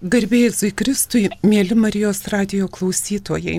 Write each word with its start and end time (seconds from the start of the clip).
Garbėjai 0.00 0.70
Kristui, 0.72 1.26
mėly 1.44 1.76
Marijos 1.76 2.22
radio 2.32 2.70
klausytojai. 2.72 3.58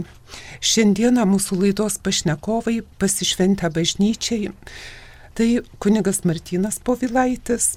Šiandieną 0.57 1.21
mūsų 1.29 1.57
laidos 1.59 1.99
pašnekovai 2.01 2.79
pasišventę 2.97 3.69
bažnyčiai. 3.69 4.49
Tai 5.37 5.47
kunigas 5.77 6.23
Martinas 6.25 6.79
Povilaitis, 6.81 7.75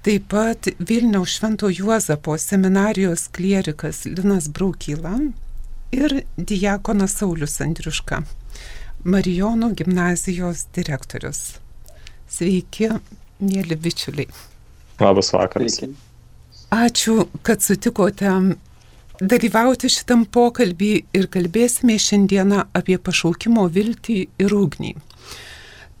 taip 0.00 0.30
pat 0.32 0.70
Vilniaus 0.80 1.34
Švento 1.34 1.68
Juozapo 1.68 2.38
seminarijos 2.40 3.26
klierikas 3.36 4.06
Linas 4.08 4.48
Braukyla 4.48 5.18
ir 5.92 6.16
diakonas 6.40 7.18
Saulis 7.20 7.58
Andriuška, 7.60 8.22
Marijonų 9.04 9.74
gimnazijos 9.76 10.64
direktorius. 10.72 11.60
Sveiki, 12.32 12.94
mėly 13.44 13.76
bičiuliai. 13.76 14.32
Labas 15.04 15.34
vakaras. 15.36 15.82
Sveiki. 15.82 16.13
Ačiū, 16.74 17.28
kad 17.46 17.62
sutikote 17.62 18.30
dalyvauti 19.20 19.90
šitam 19.92 20.24
pokalbį 20.26 20.90
ir 21.14 21.28
kalbėsime 21.30 21.94
šiandieną 22.02 22.64
apie 22.74 22.96
pašaukimo 22.98 23.68
viltį 23.70 24.16
ir 24.42 24.54
ugnį. 24.58 24.94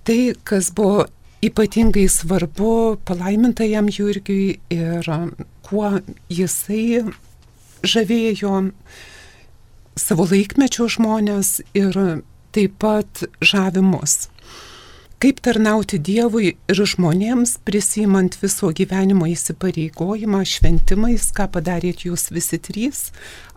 Tai, 0.04 0.18
kas 0.42 0.72
buvo 0.74 1.04
ypatingai 1.44 2.08
svarbu 2.10 2.72
palaimintajam 3.06 3.92
Jurgiui 3.92 4.58
ir 4.74 5.10
kuo 5.68 5.92
jisai 6.32 7.04
žavėjo 7.84 8.54
savo 10.00 10.26
laikmečio 10.32 10.88
žmonės 10.90 11.60
ir 11.76 12.00
taip 12.56 12.78
pat 12.82 13.26
žavimus 13.44 14.24
kaip 15.22 15.40
tarnauti 15.44 15.98
Dievui 16.02 16.50
ir 16.70 16.80
žmonėms, 16.90 17.58
prisimant 17.64 18.36
viso 18.42 18.70
gyvenimo 18.76 19.28
įsipareigojimą 19.30 20.42
šventimais, 20.48 21.30
ką 21.36 21.48
padarėt 21.54 22.04
jūs 22.08 22.28
visi 22.34 22.58
trys, 22.60 23.08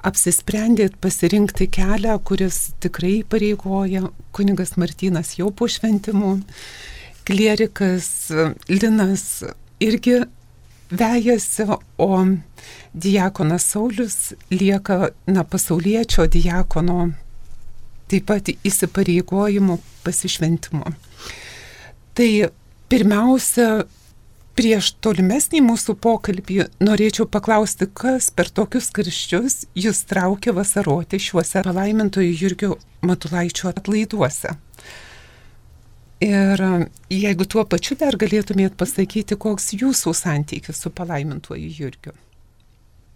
apsisprendėt 0.08 0.98
pasirinkti 1.04 1.68
kelią, 1.74 2.18
kuris 2.28 2.72
tikrai 2.84 3.22
pareigoja, 3.28 4.08
kunigas 4.36 4.78
Martinas 4.80 5.36
jau 5.40 5.52
po 5.52 5.68
šventimų, 5.72 6.38
klierikas 7.28 8.10
Linas 8.72 9.44
irgi 9.84 10.22
vejasi, 10.90 11.68
o 11.98 12.12
diakonas 12.94 13.66
Saulis 13.74 14.34
lieka, 14.52 15.10
na, 15.28 15.44
pasaulietčio 15.44 16.28
diakono 16.32 17.12
taip 18.08 18.30
pat 18.30 18.48
įsipareigojimų 18.64 19.76
pasišventimo. 20.06 20.94
Tai 22.18 22.30
pirmiausia, 22.90 23.86
prieš 24.58 24.96
tolimesnį 25.06 25.62
mūsų 25.62 25.94
pokalbį 26.02 26.64
norėčiau 26.82 27.28
paklausti, 27.30 27.86
kas 27.86 28.32
per 28.34 28.50
tokius 28.50 28.90
karščius 28.96 29.58
jūs 29.78 30.00
traukia 30.10 30.56
vasaroti 30.58 31.20
šiuose 31.22 31.62
palaimintojų 31.68 32.32
Jurgio 32.40 32.78
Matulaičio 33.06 33.70
atlaiduose. 33.70 34.56
Ir 36.26 36.64
jeigu 37.14 37.46
tuo 37.46 37.62
pačiu 37.70 38.00
dar 38.00 38.18
galėtumėt 38.18 38.74
pasakyti, 38.80 39.38
koks 39.38 39.76
jūsų 39.78 40.16
santykis 40.18 40.82
su 40.82 40.90
palaimintuoju 40.90 41.70
Jurgiu. 41.70 42.16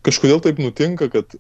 Kažkodėl 0.05 0.43
taip 0.45 0.61
nutinka, 0.61 1.07
kad 1.09 1.33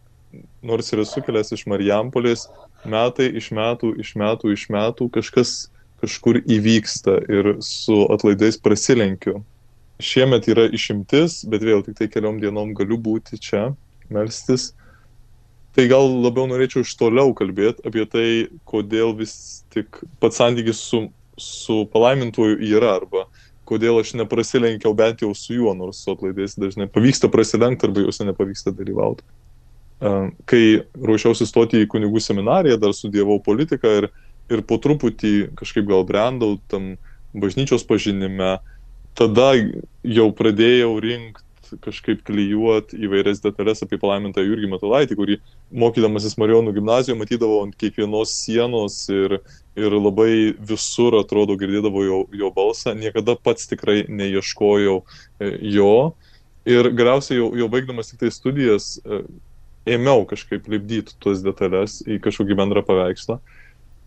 nors 0.65 0.89
ir 0.89 1.03
esu 1.03 1.21
kilęs 1.21 1.53
iš 1.53 1.67
Marijampolės, 1.69 2.47
metai 2.89 3.29
iš 3.37 3.51
metų, 3.53 3.93
iš 4.01 4.15
metų, 4.17 4.55
iš 4.57 4.65
metų 4.73 5.09
kažkas 5.13 5.53
kažkur 6.01 6.41
įvyksta 6.41 7.17
ir 7.31 7.55
su 7.65 8.03
atlaidais 8.13 8.59
prasilenkiu. 8.61 9.41
Šiemet 10.01 10.47
yra 10.49 10.65
išimtis, 10.73 11.43
bet 11.49 11.63
vėl 11.65 11.83
tik 11.85 11.99
tai 11.99 12.09
keliom 12.09 12.39
dienom 12.41 12.73
galiu 12.77 12.97
būti 12.97 13.37
čia, 13.41 13.69
melstis. 14.09 14.71
Tai 15.77 15.85
gal 15.87 16.09
labiau 16.25 16.49
norėčiau 16.49 16.83
iš 16.83 16.95
toliau 16.99 17.35
kalbėti 17.37 17.85
apie 17.87 18.03
tai, 18.09 18.27
kodėl 18.67 19.13
vis 19.15 19.63
tik 19.71 20.01
pats 20.19 20.41
santykis 20.41 20.81
su, 20.83 21.05
su 21.39 21.85
palaimintuoju 21.93 22.59
yra 22.73 22.97
arba 22.97 23.29
kodėl 23.71 24.01
aš 24.01 24.15
neprasilenkiau 24.19 24.95
bent 24.97 25.23
jau 25.23 25.31
su 25.37 25.55
juo, 25.55 25.73
nors 25.77 26.01
su 26.03 26.11
atlaidais 26.11 26.57
dažnai 26.59 26.89
pavyksta 26.91 27.29
prasilenkti 27.31 27.87
arba 27.87 28.03
juose 28.03 28.27
nepavyksta 28.27 28.73
dalyvauti. 28.75 29.23
Kai 30.49 30.63
ruošiausi 30.97 31.45
stoti 31.45 31.83
į 31.83 31.89
kunigų 31.91 32.23
seminariją, 32.23 32.79
dar 32.81 32.95
studijavau 32.97 33.37
politiką 33.45 33.91
ir 33.99 34.09
ir 34.51 34.63
po 34.67 34.77
truputį 34.81 35.51
kažkaip 35.59 35.87
gal 35.89 36.03
brendau 36.07 36.57
tam 36.71 36.95
bažnyčios 37.33 37.85
pažinime, 37.87 38.57
tada 39.15 39.53
jau 40.03 40.27
pradėjau 40.35 40.91
rinkti 41.03 41.47
kažkaip 41.79 42.23
klyjuoti 42.27 42.97
įvairias 43.05 43.39
detalės 43.43 43.83
apie 43.85 43.95
palaimintą 44.01 44.43
Jurgį 44.43 44.67
Matulaitį, 44.73 45.15
kurį 45.15 45.37
mokydamasis 45.83 46.35
Marijonų 46.41 46.73
gimnazijoje 46.75 47.19
matydavau 47.19 47.61
ant 47.63 47.77
kiekvienos 47.79 48.33
sienos 48.41 48.97
ir, 49.13 49.37
ir 49.79 49.95
labai 49.95 50.51
visur 50.71 51.15
atrodo 51.21 51.55
girdėdavau 51.59 52.03
jo, 52.03 52.19
jo 52.35 52.51
balsą, 52.55 52.95
niekada 52.97 53.37
pats 53.39 53.71
tikrai 53.71 54.03
neieškojau 54.09 54.97
e, 54.99 55.53
jo. 55.77 55.93
Ir 56.67 56.91
galiausiai 56.91 57.39
jau, 57.39 57.47
jau 57.57 57.71
baigdamas 57.71 58.11
tik 58.11 58.19
tai 58.25 58.33
studijas 58.35 58.97
e, 59.05 59.23
ėmiau 59.95 60.27
kažkaip 60.29 60.67
lipdyti 60.69 61.15
tuos 61.23 61.41
detalės 61.45 62.01
į 62.05 62.19
kažkokį 62.21 62.57
bendrą 62.59 62.83
paveikslą. 62.85 63.39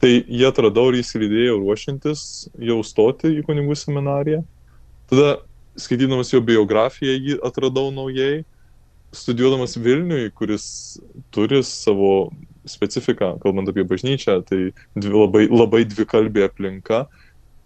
Tai 0.03 0.10
jie 0.10 0.47
atradau 0.49 0.91
ir 0.91 1.00
įsilydėjau 1.00 1.60
ruošintis 1.60 2.25
jau 2.60 2.81
stoti 2.84 3.31
į 3.38 3.44
kunigų 3.47 3.77
seminariją. 3.78 4.43
Tada, 5.10 5.38
skaitydamas 5.81 6.32
jo 6.32 6.41
biografiją, 6.44 7.15
jį 7.15 7.38
atradau 7.47 7.91
naujai. 7.94 8.44
Studijuodamas 9.15 9.77
Vilniui, 9.78 10.33
kuris 10.34 10.65
turi 11.31 11.60
savo 11.62 12.33
specifiką, 12.66 13.37
kalbant 13.43 13.71
apie 13.71 13.84
bažnyčią, 13.87 14.41
tai 14.49 14.72
dvi, 14.97 15.12
labai, 15.15 15.44
labai 15.53 15.84
dvikalbė 15.87 16.49
aplinka. 16.49 17.04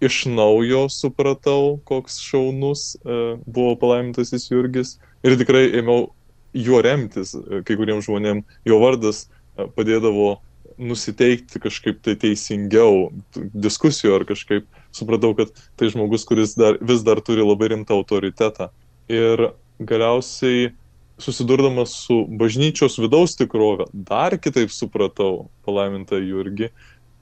Iš 0.05 0.27
naujo 0.31 0.85
supratau, 0.93 1.79
koks 1.89 2.21
šaunus 2.23 2.93
e, 3.01 3.39
buvo 3.49 3.73
palaimintasis 3.81 4.47
Jurgis 4.53 4.99
ir 5.27 5.35
tikrai 5.41 5.65
ėmiau 5.81 6.11
juo 6.55 6.83
remtis. 6.85 7.33
E, 7.35 7.63
kai 7.67 7.79
kuriems 7.81 8.07
žmonėms 8.07 8.61
jo 8.69 8.79
vardas 8.83 9.25
e, 9.25 9.67
padėdavo 9.75 10.37
nusiteikti 10.79 11.61
kažkaip 11.61 12.01
tai 12.05 12.15
teisingiau 12.19 13.11
diskusijų 13.35 14.15
ar 14.19 14.25
kažkaip 14.29 14.67
supratau, 14.95 15.35
kad 15.39 15.51
tai 15.79 15.91
žmogus, 15.93 16.25
kuris 16.29 16.55
dar, 16.59 16.79
vis 16.81 17.03
dar 17.07 17.21
turi 17.25 17.45
labai 17.45 17.73
rimtą 17.75 17.99
autoritetą. 17.99 18.71
Ir 19.11 19.51
galiausiai 19.79 20.73
susidurdamas 21.19 21.95
su 22.07 22.21
bažnyčios 22.39 22.99
vidaus 23.03 23.35
tikrove, 23.39 23.89
dar 23.93 24.39
kitaip 24.39 24.71
supratau 24.75 25.49
palaimintą 25.67 26.21
Jurgį. 26.23 26.71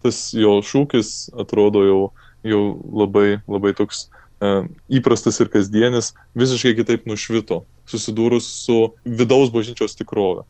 Tas 0.04 0.28
jo 0.36 0.58
šūkis 0.62 1.32
atrodo 1.40 1.82
jau, 1.86 2.02
jau 2.46 2.62
labai, 2.92 3.40
labai 3.48 3.72
toks 3.78 4.04
e, 4.04 4.66
įprastas 5.00 5.40
ir 5.40 5.48
kasdienis, 5.50 6.12
visiškai 6.36 6.76
kitaip 6.82 7.08
nušvito, 7.08 7.62
susidūrus 7.88 8.50
su 8.66 8.78
vidaus 9.08 9.50
bažnyčios 9.54 9.96
tikrove 9.98 10.44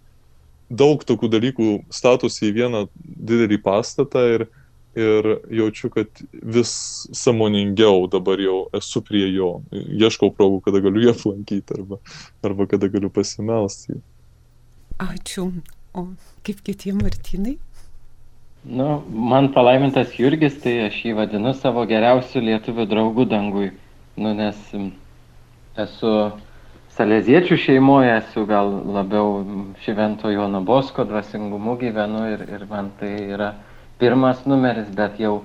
daug 0.71 1.03
tokių 1.07 1.31
dalykų 1.31 1.69
statosi 1.95 2.49
į 2.49 2.55
vieną 2.57 2.83
didelį 3.03 3.59
pastatą 3.65 4.25
ir, 4.35 4.47
ir 4.99 5.29
jaučiu, 5.61 5.91
kad 5.95 6.23
vis 6.33 6.73
samoningiau 7.15 8.07
dabar 8.11 8.41
jau 8.43 8.67
esu 8.77 9.03
prie 9.07 9.27
jo. 9.35 9.61
Ieškau 9.73 10.33
progų, 10.35 10.63
kada 10.67 10.83
galiu 10.85 11.07
jį 11.07 11.15
aplankyti 11.15 11.79
arba, 11.79 12.01
arba 12.47 12.69
kada 12.71 12.91
galiu 12.93 13.13
pasimelsti. 13.13 14.01
Ačiū. 15.03 15.51
O 15.97 16.11
kaip 16.45 16.61
kiti 16.65 16.93
Martinai? 16.93 17.57
Nu, 18.67 19.05
man 19.09 19.53
palaimintas 19.55 20.17
Jurgis, 20.19 20.57
tai 20.59 20.89
aš 20.89 20.97
jį 21.07 21.13
vadinu 21.21 21.53
savo 21.55 21.85
geriausiu 21.87 22.43
lietuvių 22.43 22.87
draugu 22.91 23.25
dangui. 23.31 23.71
Nu, 24.19 24.33
nes 24.35 24.59
esu 25.79 26.13
saleziečių 26.97 27.59
šeimoje 27.61 28.13
esu 28.15 28.47
gal 28.49 28.71
labiau 28.95 29.43
Švento 29.85 30.31
Jono 30.33 30.63
Bosko 30.65 31.05
dvasingumu 31.05 31.77
gyvenu 31.81 32.23
ir, 32.33 32.45
ir 32.49 32.65
man 32.71 32.89
tai 33.01 33.13
yra 33.37 33.51
pirmas 34.01 34.45
numeris, 34.49 34.89
bet 34.97 35.21
jau 35.21 35.43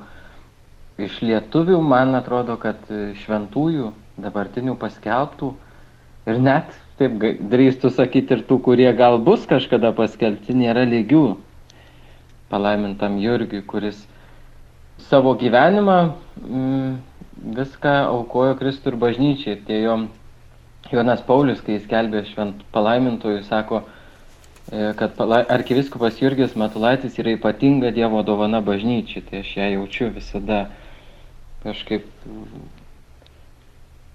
iš 1.02 1.20
lietuvių 1.24 1.82
man 1.84 2.16
atrodo, 2.16 2.56
kad 2.62 2.80
šventųjų 3.24 3.92
dabartinių 4.22 4.78
paskelbtų 4.80 5.52
ir 6.32 6.40
net, 6.40 6.72
taip 7.02 7.20
drįstų 7.52 7.92
sakyti, 7.98 8.38
ir 8.38 8.46
tų, 8.48 8.60
kurie 8.64 8.90
gal 8.96 9.20
bus 9.20 9.44
kažkada 9.50 9.92
paskelbti, 9.98 10.56
nėra 10.56 10.86
lygių 10.88 11.26
palaimintam 12.52 13.18
Jurgiui, 13.20 13.64
kuris 13.68 14.00
savo 15.10 15.34
gyvenimą 15.40 15.98
mm, 16.38 16.92
viską 17.58 17.96
aukojo 18.12 18.58
Kristų 18.60 18.94
ir 18.94 19.00
bažnyčiai. 19.02 19.60
Tie 19.66 19.82
jo 19.82 19.98
Jonas 20.92 21.24
Paulius, 21.24 21.62
kai 21.64 21.78
jis 21.78 21.88
kelbė 21.90 22.26
švent 22.28 22.66
palaimintojų, 22.76 23.44
sako, 23.48 23.82
e, 24.72 24.92
kad 25.00 25.20
arkiviskupas 25.32 26.20
Jurgis 26.20 26.58
Matulaitis 26.60 27.16
yra 27.22 27.36
ypatinga 27.38 27.94
Dievo 27.96 28.24
dovana 28.28 28.60
bažnyčiai, 28.66 29.24
tai 29.30 29.42
aš 29.46 29.56
ją 29.58 29.70
jaučiu 29.78 30.12
visada 30.16 30.66
kažkaip. 31.64 32.06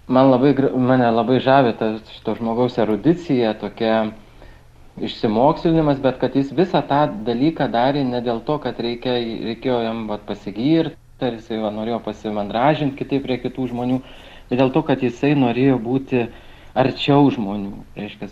Man 0.06 0.31
labai, 0.31 0.52
mane 0.78 1.08
labai 1.11 1.40
žavė 1.43 1.73
ta 1.81 1.90
šito 2.12 2.37
žmogaus 2.38 2.76
erudicija, 2.78 3.56
tokia 3.58 4.12
išsimokslinimas, 5.02 5.99
bet 6.00 6.20
kad 6.20 6.37
jis 6.37 6.52
visą 6.56 6.81
tą 6.88 7.02
dalyką 7.26 7.67
darė 7.73 8.05
ne 8.06 8.20
dėl 8.25 8.40
to, 8.46 8.58
kad 8.62 8.78
reikia, 8.81 9.17
reikėjo 9.49 9.81
jam 9.84 10.06
vat, 10.11 10.23
pasigirti, 10.28 10.96
ar 11.20 11.37
jisai 11.37 11.58
va, 11.61 11.73
norėjo 11.75 12.00
pasimandražinti 12.05 12.96
kitaip 13.00 13.25
prie 13.26 13.37
kitų 13.43 13.70
žmonių, 13.73 14.00
bet 14.49 14.61
dėl 14.61 14.73
to, 14.73 14.82
kad 14.87 15.02
jisai 15.05 15.34
norėjo 15.37 15.81
būti 15.82 16.26
arčiau 16.76 17.31
žmonių, 17.32 17.73
reiškia, 17.96 18.28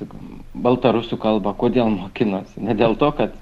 baltarusų 0.66 1.18
kalbą, 1.20 1.54
kodėl 1.58 1.88
mokinosi, 1.92 2.60
ne 2.64 2.76
dėl 2.76 2.96
to, 3.00 3.10
kad 3.16 3.38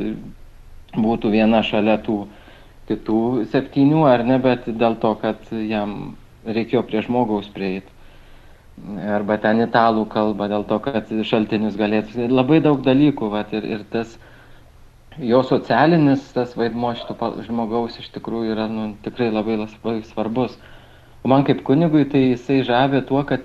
būtų 0.94 1.32
viena 1.32 1.62
šalia 1.66 1.98
tų 2.04 2.24
kitų 2.90 3.22
septynių 3.52 4.04
ar 4.10 4.24
ne, 4.26 4.38
bet 4.42 4.68
dėl 4.68 4.98
to, 5.02 5.14
kad 5.22 5.50
jam 5.50 6.14
reikėjo 6.46 6.84
prie 6.86 7.02
žmogaus 7.06 7.48
prieiti 7.52 7.90
arba 9.14 9.36
ten 9.38 9.60
italų 9.62 10.06
kalbą, 10.10 10.48
dėl 10.50 10.64
to, 10.66 10.78
kad 10.82 11.10
šaltinius 11.28 11.76
galėtų. 11.78 12.26
Labai 12.32 12.60
daug 12.64 12.80
dalykų, 12.82 13.28
vat, 13.30 13.52
ir, 13.54 13.66
ir 13.76 13.84
tas 13.92 14.16
jo 15.20 15.42
socialinis 15.44 16.24
tas 16.32 16.54
vaidmo 16.56 16.94
šito 16.96 17.16
žmogaus 17.46 17.98
iš 18.00 18.08
tikrųjų 18.14 18.54
yra 18.54 18.68
nu, 18.72 18.92
tikrai 19.04 19.28
labai, 19.30 19.58
labai 19.60 19.98
svarbus. 20.08 20.56
O 21.22 21.30
man 21.30 21.44
kaip 21.46 21.62
kunigui 21.66 22.06
tai 22.10 22.32
jisai 22.32 22.62
žavė 22.66 23.04
tuo, 23.06 23.22
kad, 23.28 23.44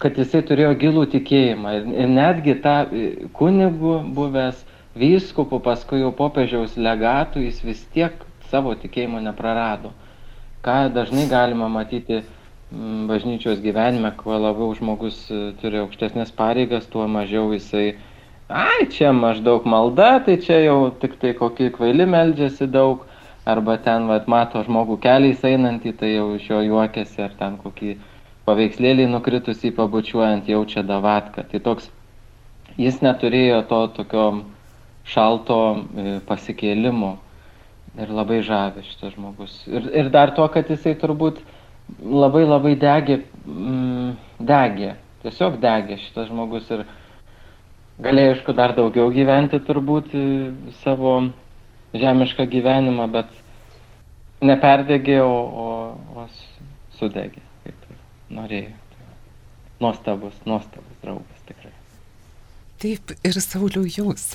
kad 0.00 0.18
jisai 0.18 0.42
turėjo 0.48 0.74
gilų 0.80 1.06
tikėjimą. 1.14 1.76
Ir, 1.78 1.86
ir 2.04 2.10
netgi 2.10 2.56
tą 2.64 2.76
kunigų 3.36 4.00
buvęs 4.16 4.64
vyskupų, 5.00 5.60
paskui 5.64 6.02
jau 6.02 6.10
popiežiaus 6.16 6.76
legatų, 6.80 7.44
jis 7.46 7.62
vis 7.64 7.86
tiek 7.94 8.16
savo 8.50 8.74
tikėjimo 8.74 9.22
neprarado. 9.22 9.92
Ką 10.64 10.82
dažnai 10.92 11.28
galima 11.30 11.70
matyti 11.72 12.22
Mm, 12.70 13.08
bažnyčios 13.10 13.58
gyvenime, 13.58 14.12
kuo 14.14 14.36
labiau 14.38 14.70
žmogus 14.78 15.16
e, 15.26 15.38
turi 15.58 15.80
aukštesnės 15.80 16.28
pareigas, 16.38 16.84
tuo 16.92 17.02
mažiau 17.10 17.48
jisai, 17.50 17.96
ai, 18.46 18.84
čia 18.94 19.10
maždaug 19.10 19.66
malda, 19.66 20.12
tai 20.22 20.36
čia 20.44 20.60
jau 20.62 20.76
tik 21.02 21.16
tai 21.18 21.32
kokį 21.40 21.72
kvaili 21.74 22.06
meldžiasi 22.06 22.68
daug, 22.70 23.02
arba 23.42 23.74
ten 23.82 24.06
vat, 24.06 24.30
mato 24.30 24.62
žmogų 24.62 25.00
keliais 25.02 25.42
einantį, 25.50 25.96
tai 25.98 26.12
jau 26.12 26.28
iš 26.36 26.46
jo 26.52 26.60
juokiasi, 26.68 27.18
ar 27.26 27.34
ten 27.40 27.58
kokį 27.58 27.96
paveikslėlį 28.50 29.06
nukritusį 29.14 29.72
pabučiuojant 29.78 30.50
jaučia 30.50 30.82
davatką. 30.86 31.46
Tai 31.50 31.62
toks, 31.64 31.90
jis 32.80 33.00
neturėjo 33.04 33.62
to 33.70 33.80
tokio 34.00 34.26
šalto 35.10 35.58
e, 35.74 36.18
pasikėlimo 36.28 37.16
ir 37.98 38.12
labai 38.14 38.40
žavė 38.46 38.84
šitas 38.86 39.14
žmogus. 39.16 39.56
Ir, 39.70 39.88
ir 40.02 40.10
dar 40.14 40.34
to, 40.36 40.46
kad 40.52 40.70
jisai 40.70 40.94
turbūt 40.98 41.40
labai 42.00 42.44
labai 42.46 42.76
degė, 42.78 43.20
mm, 43.46 44.14
degė, 44.46 44.94
tiesiog 45.24 45.58
degė 45.62 45.98
šitas 46.04 46.30
žmogus 46.30 46.70
ir 46.70 46.84
galėjo, 48.00 48.36
aišku, 48.36 48.54
dar 48.56 48.74
daugiau 48.76 49.10
gyventi 49.14 49.60
turbūt 49.66 50.14
e, 50.14 50.24
savo 50.84 51.18
žemišką 51.96 52.46
gyvenimą, 52.50 53.10
bet 53.10 53.32
neperdegė, 54.46 55.20
o, 55.26 55.36
o, 55.64 55.68
o 56.22 56.28
sudegė, 57.00 57.42
norėjo. 58.30 58.72
Nuostabus, 59.80 60.34
nuostabus 60.44 60.96
draugas 61.02 61.44
tikrai. 61.48 61.72
Taip, 62.80 63.14
ir 63.24 63.38
Sauliau 63.40 63.84
jūs. 63.88 64.34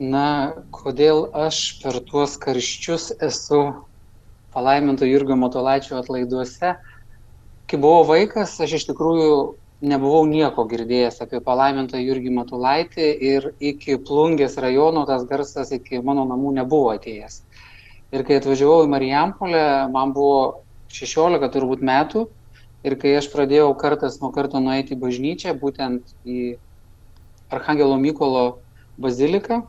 Na, 0.00 0.54
kodėl 0.74 1.28
aš 1.38 1.58
per 1.82 2.00
tuos 2.08 2.38
karščius 2.40 3.12
esu 3.22 3.60
palaiminto 4.54 5.06
Jurgio 5.06 5.36
Matolaičio 5.38 6.00
atlaiduose. 6.00 6.74
Kai 7.70 7.80
buvau 7.80 8.02
vaikas, 8.08 8.56
aš 8.60 8.78
iš 8.80 8.88
tikrųjų 8.90 9.36
nebuvau 9.84 10.24
nieko 10.28 10.64
girdėjęs 10.70 11.20
apie 11.24 11.40
palaimintą 11.44 12.00
Jurgį 12.00 12.32
Matulaitį 12.38 13.08
ir 13.28 13.48
iki 13.60 13.98
Plungės 14.08 14.56
rajono 14.60 15.04
tas 15.08 15.24
garsas 15.28 15.72
iki 15.74 16.00
mano 16.04 16.24
namų 16.28 16.54
nebuvo 16.60 16.94
atėjęs. 16.94 17.42
Ir 18.14 18.24
kai 18.26 18.38
atvažiavau 18.38 18.84
į 18.86 18.90
Marijampolę, 18.92 19.64
man 19.92 20.14
buvo 20.16 20.64
16 20.94 21.50
turbūt 21.54 21.82
metų 21.84 22.28
ir 22.84 22.96
kai 23.00 23.16
aš 23.18 23.30
pradėjau 23.32 23.72
kartas 23.80 24.20
nuo 24.20 24.30
karto 24.34 24.60
nueiti 24.60 24.94
į 24.94 25.00
bažnyčią, 25.00 25.54
būtent 25.60 26.12
į 26.28 26.56
Arhangelo 27.54 27.96
Mykolo 28.00 28.44
baziliką, 29.00 29.62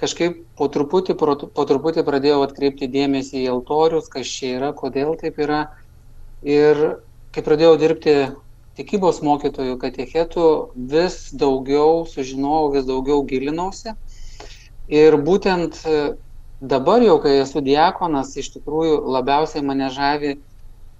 kažkaip 0.00 0.42
po 0.58 0.68
truputį, 0.72 1.16
po, 1.18 1.64
truputį 1.68 2.04
pradėjau 2.06 2.42
atkreipti 2.44 2.88
dėmesį 2.90 3.44
į 3.44 3.50
altorius, 3.54 4.10
kas 4.12 4.28
čia 4.28 4.56
yra, 4.58 4.72
kodėl 4.76 5.16
taip 5.20 5.40
yra. 5.40 5.66
Ir 6.40 7.00
kai 7.34 7.44
pradėjau 7.44 7.76
dirbti 7.80 8.14
tikybos 8.78 9.20
mokytojų 9.24 9.76
katechetų, 9.80 10.46
vis 10.90 11.28
daugiau 11.36 12.06
sužinojau, 12.08 12.72
vis 12.76 12.86
daugiau 12.88 13.20
gilinausi. 13.28 13.94
Ir 14.90 15.16
būtent 15.20 15.78
dabar 16.60 17.04
jau, 17.04 17.18
kai 17.22 17.40
esu 17.42 17.62
diakonas, 17.64 18.32
iš 18.40 18.52
tikrųjų 18.56 19.02
labiausiai 19.16 19.64
mane 19.64 19.90
žavi 19.92 20.38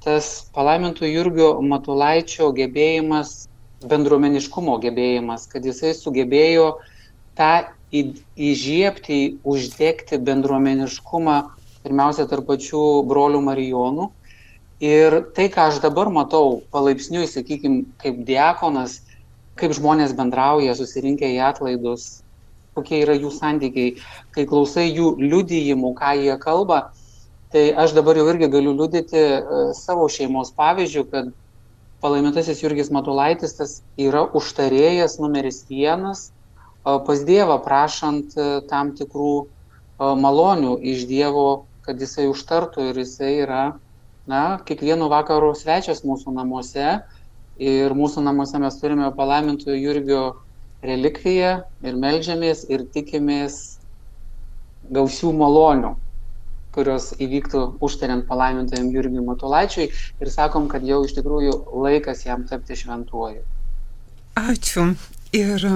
tas 0.05 0.31
palaimintų 0.57 1.09
Jurgio 1.11 1.51
Matulaičio 1.63 2.51
gebėjimas, 2.57 3.51
bendruomeniškumo 3.91 4.77
gebėjimas, 4.81 5.47
kad 5.49 5.65
jisai 5.65 5.93
sugebėjo 5.97 6.79
tą 7.37 7.53
įžiepti, 7.93 9.21
uždegti 9.45 10.21
bendruomeniškumą, 10.25 11.37
pirmiausia, 11.85 12.27
tarp 12.31 12.49
pačių 12.51 12.83
brolių 13.09 13.41
Marijonų. 13.47 14.09
Ir 14.81 15.19
tai, 15.37 15.51
ką 15.53 15.69
aš 15.69 15.81
dabar 15.85 16.09
matau, 16.13 16.63
palaipsniui, 16.73 17.27
sakykime, 17.29 17.83
kaip 18.01 18.23
diakonas, 18.29 19.01
kaip 19.61 19.75
žmonės 19.77 20.15
bendrauja, 20.17 20.77
susirinkę 20.77 21.29
į 21.35 21.41
atlaidus, 21.51 22.23
kokie 22.77 23.03
yra 23.05 23.17
jų 23.19 23.33
santykiai, 23.35 23.99
kai 24.33 24.47
klausai 24.49 24.87
jų 24.89 25.17
liudijimų, 25.21 25.93
ką 25.99 26.15
jie 26.23 26.37
kalba, 26.41 26.87
tai 27.51 27.71
aš 27.85 27.95
dabar 27.97 28.19
jau 28.19 28.27
irgi 28.31 28.49
galiu 28.51 28.75
liudyti 28.79 29.21
uh, 29.21 29.71
savo 29.77 30.09
šeimos 30.11 30.53
pavyzdžių, 30.59 31.07
kad 31.11 31.33
palaimintasis 32.01 32.63
Jurgis 32.63 32.93
Matulaitis 32.95 33.57
tas 33.59 33.81
yra 34.01 34.25
užtarėjas 34.39 35.19
numeris 35.21 35.65
vienas 35.69 36.31
pas 36.85 37.25
Dievą 37.25 37.59
prašant 37.61 38.37
e, 38.37 38.61
tam 38.69 38.95
tikrų 38.97 39.33
e, 39.45 39.47
malonių 40.17 40.79
iš 40.81 41.05
Dievo, 41.11 41.67
kad 41.85 42.01
jisai 42.01 42.29
užtartų 42.31 42.91
ir 42.91 43.01
jisai 43.03 43.33
yra, 43.45 43.65
na, 44.31 44.61
kiekvieno 44.65 45.11
vakaro 45.13 45.53
svečias 45.55 46.05
mūsų 46.07 46.33
namuose. 46.37 47.01
Ir 47.61 47.93
mūsų 47.93 48.23
namuose 48.25 48.57
mes 48.57 48.79
turime 48.81 49.11
palaimintojo 49.13 49.77
Jurgio 49.77 50.23
relikviją 50.81 51.59
ir 51.85 51.99
melžiamės 52.01 52.65
ir 52.73 52.87
tikimės 52.89 53.59
gausių 54.89 55.35
malonių 55.37 55.93
kurios 56.75 57.11
įvyktų 57.19 57.63
užtariant 57.83 58.27
palaimintojam 58.29 58.91
Jurgiui 58.95 59.25
Matulaičiui 59.27 59.91
ir 59.91 60.33
sakom, 60.33 60.69
kad 60.71 60.87
jau 60.87 61.03
iš 61.07 61.17
tikrųjų 61.19 61.57
laikas 61.87 62.25
jam 62.27 62.47
tapti 62.51 62.79
šventuoju. 62.79 63.43
Ačiū. 64.41 64.93
Ir 65.35 65.67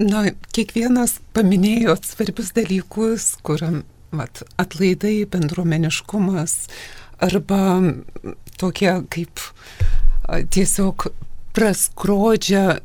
Na, 0.00 0.22
kiekvienas 0.56 1.18
paminėjot 1.36 2.06
svarbius 2.08 2.54
dalykus, 2.56 3.34
kur 3.44 3.60
mat, 4.16 4.40
atlaidai, 4.56 5.26
bendruomeniškumas 5.28 6.54
arba 7.20 7.58
tokie 8.56 8.94
kaip 9.12 9.42
tiesiog 10.56 11.10
praskrodžia 11.52 12.78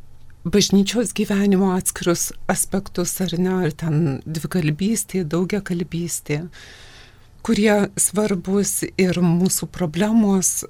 bažnyčios 0.44 1.14
gyvenimo 1.16 1.72
atskirus 1.72 2.34
aspektus, 2.52 3.16
ar 3.24 3.32
ne, 3.40 3.54
ar 3.64 3.72
ten 3.72 4.20
dvikalbystė, 4.28 5.24
daugia 5.24 5.62
kalbystė, 5.64 6.42
kurie 7.46 7.86
svarbus 8.00 8.80
ir 8.98 9.20
mūsų 9.22 9.68
problemos 9.70 10.64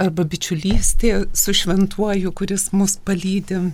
arba 0.00 0.24
bičiulystė 0.24 1.24
su 1.34 1.54
šventuoju, 1.56 2.30
kuris 2.32 2.68
mus 2.72 2.96
palydė 3.02 3.64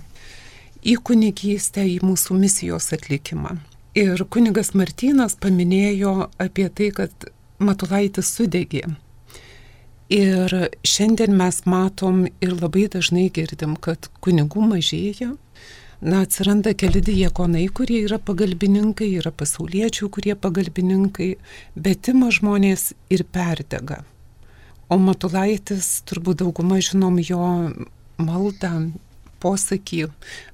į 0.81 0.97
kunigystę, 1.05 1.85
į 1.85 1.99
mūsų 2.01 2.37
misijos 2.41 2.89
atlikimą. 2.97 3.59
Ir 3.97 4.23
kunigas 4.33 4.73
Martynas 4.77 5.37
paminėjo 5.41 6.29
apie 6.41 6.67
tai, 6.69 6.89
kad 6.97 7.29
Matulaitis 7.57 8.29
sudegė. 8.35 8.83
Ir 10.13 10.53
šiandien 10.87 11.33
mes 11.37 11.63
matom 11.65 12.25
ir 12.27 12.53
labai 12.55 12.85
dažnai 12.93 13.27
girdim, 13.33 13.75
kad 13.75 14.09
kunigų 14.23 14.65
mažėja. 14.69 15.33
Na, 16.01 16.21
atsiranda 16.21 16.75
keli 16.77 17.01
diekonai, 17.01 17.63
kurie 17.73 18.03
yra 18.05 18.19
pagalbininkai, 18.21 19.07
yra 19.17 19.31
pasauliečių, 19.33 20.11
kurie 20.13 20.35
pagalbininkai, 20.37 21.31
bet 21.73 22.09
ima 22.11 22.29
žmonės 22.29 22.91
ir 23.09 23.23
perdega. 23.33 24.03
O 24.93 24.99
Matulaitis, 25.01 26.03
turbūt 26.05 26.43
dauguma 26.43 26.77
žinom 26.85 27.17
jo 27.25 27.47
maldą, 28.21 28.71
posakį, 29.41 30.03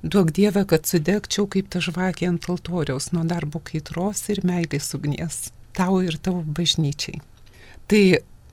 duok 0.04 0.32
Dievę, 0.36 0.64
kad 0.70 0.88
sudegčiau 0.88 1.50
kaip 1.52 1.68
ta 1.76 1.84
žvakė 1.84 2.30
ant 2.32 2.48
altoriaus 2.48 3.12
nuo 3.12 3.26
darbo 3.28 3.60
kaitros 3.64 4.24
ir 4.32 4.42
meilės 4.48 4.94
ugnies, 4.96 5.52
tau 5.76 6.00
ir 6.08 6.18
tavo 6.24 6.44
bažnyčiai. 6.48 7.20
Tai 7.92 8.04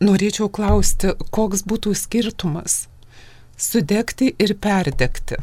norėčiau 0.02 0.50
klausti, 0.50 1.14
koks 1.30 1.62
būtų 1.70 1.94
skirtumas 1.94 2.82
sudegti 3.60 4.34
ir 4.42 4.56
perdegti. 4.58 5.38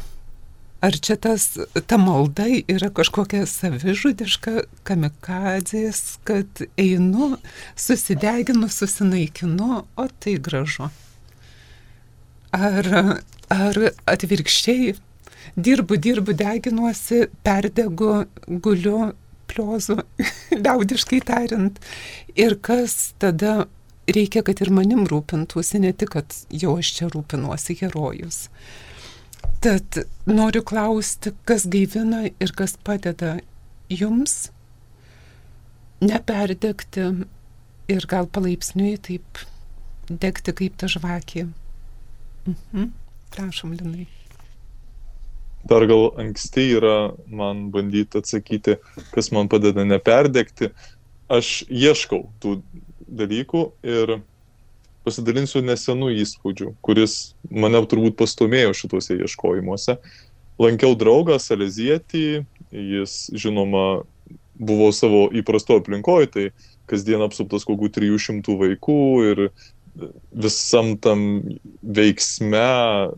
Ar 0.78 0.94
čia 0.94 1.16
tas, 1.18 1.56
ta 1.90 1.96
malda 1.98 2.44
yra 2.70 2.86
kažkokia 2.94 3.48
savižudiška 3.50 4.60
kamikadzės, 4.86 6.20
kad 6.22 6.62
einu, 6.78 7.32
susideginu, 7.74 8.68
susinaikinu, 8.70 9.80
o 9.98 10.06
tai 10.22 10.36
gražu. 10.38 10.86
Ar, 12.54 12.90
ar 13.50 13.80
atvirkščiai, 14.06 14.94
dirbu, 15.58 15.98
dirbu, 15.98 16.36
deginuosi, 16.38 17.24
perdegu, 17.42 18.12
guliu, 18.46 19.10
pliozu, 19.50 19.98
liaudiškai 20.62 21.24
tariant. 21.26 21.82
Ir 22.38 22.54
kas 22.62 23.16
tada 23.18 23.64
reikia, 24.06 24.44
kad 24.46 24.62
ir 24.62 24.70
manim 24.70 25.08
rūpintųsi, 25.10 25.82
ne 25.82 25.90
tik, 25.90 26.14
kad 26.14 26.38
jau 26.54 26.78
aš 26.78 26.94
čia 27.00 27.10
rūpinuosi 27.10 27.80
herojus. 27.82 28.46
Tad 29.58 30.02
noriu 30.26 30.62
klausti, 30.62 31.32
kas 31.44 31.66
gaivina 31.66 32.28
ir 32.28 32.52
kas 32.54 32.76
padeda 32.84 33.38
jums 33.90 34.52
neperdegti 35.98 37.08
ir 37.90 38.06
gal 38.06 38.28
palaipsniui 38.30 39.00
taip 39.02 39.40
degti 40.08 40.54
kaip 40.60 40.76
ta 40.78 40.86
žvakė. 40.86 41.48
Mhm. 42.46 42.92
Prašom, 43.34 43.74
Linai. 43.76 44.06
Dar 45.68 45.84
gal 45.90 46.12
anksti 46.22 46.68
yra 46.78 47.12
man 47.26 47.66
bandyti 47.74 48.22
atsakyti, 48.22 48.78
kas 49.12 49.32
man 49.34 49.50
padeda 49.50 49.84
neperdegti. 49.84 50.70
Aš 51.28 51.66
ieškau 51.68 52.22
tų 52.40 52.60
dalykų 53.08 53.64
ir 53.84 54.20
pasidalinsiu 55.08 55.64
nesenų 55.64 56.12
įspūdžių, 56.22 56.74
kuris 56.84 57.18
mane 57.50 57.80
turbūt 57.88 58.18
pastumėjo 58.20 58.76
šituose 58.76 59.16
ieškojimuose. 59.24 59.96
Lankiau 60.60 60.96
draugą 60.98 61.38
Salezietį, 61.40 62.44
jis 62.74 63.18
žinoma 63.32 64.02
buvo 64.58 64.90
savo 64.92 65.28
įprasto 65.34 65.78
aplinkoje, 65.78 66.30
tai 66.34 66.46
kasdien 66.90 67.22
apsuptas 67.24 67.66
kokių 67.68 67.90
300 67.94 68.56
vaikų 68.62 69.00
ir 69.30 69.44
visam 70.30 70.92
tam 71.02 71.42
veiksme 71.82 72.66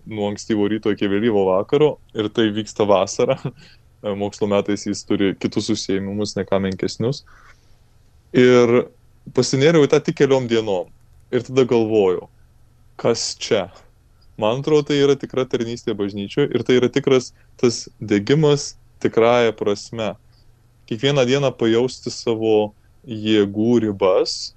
nuo 0.08 0.30
ankstyvo 0.30 0.68
ryto 0.70 0.92
iki 0.94 1.10
vėlyvo 1.10 1.44
vakaro 1.50 1.94
ir 2.16 2.30
tai 2.32 2.48
vyksta 2.56 2.86
vasarą. 2.88 3.36
Mokslo 4.22 4.48
metais 4.48 4.86
jis 4.86 5.02
turi 5.04 5.34
kitus 5.36 5.68
užsiemimus, 5.74 6.32
ne 6.38 6.46
ką 6.48 6.62
menkesnius. 6.64 7.24
Ir 8.32 8.86
pasinėriau 9.36 9.84
į 9.84 9.90
tą 9.92 10.00
tik 10.04 10.22
keliom 10.22 10.48
dienom 10.48 10.88
ir 11.30 11.46
tada 11.46 11.64
galvojau, 11.64 12.28
kas 13.00 13.34
čia. 13.38 13.68
Man 14.40 14.62
atrodo, 14.62 14.88
tai 14.88 15.00
yra 15.02 15.16
tikra 15.20 15.44
tarnystė 15.44 15.94
bažnyčioje 15.96 16.48
ir 16.54 16.64
tai 16.64 16.78
yra 16.80 16.88
tikras 16.92 17.32
tas 17.60 17.88
degimas 18.00 18.74
tikrąją 19.04 19.52
prasme. 19.56 20.14
Kiekvieną 20.88 21.26
dieną 21.28 21.52
pajausti 21.54 22.10
savo 22.10 22.72
jėgų 23.06 23.80
ribas, 23.84 24.54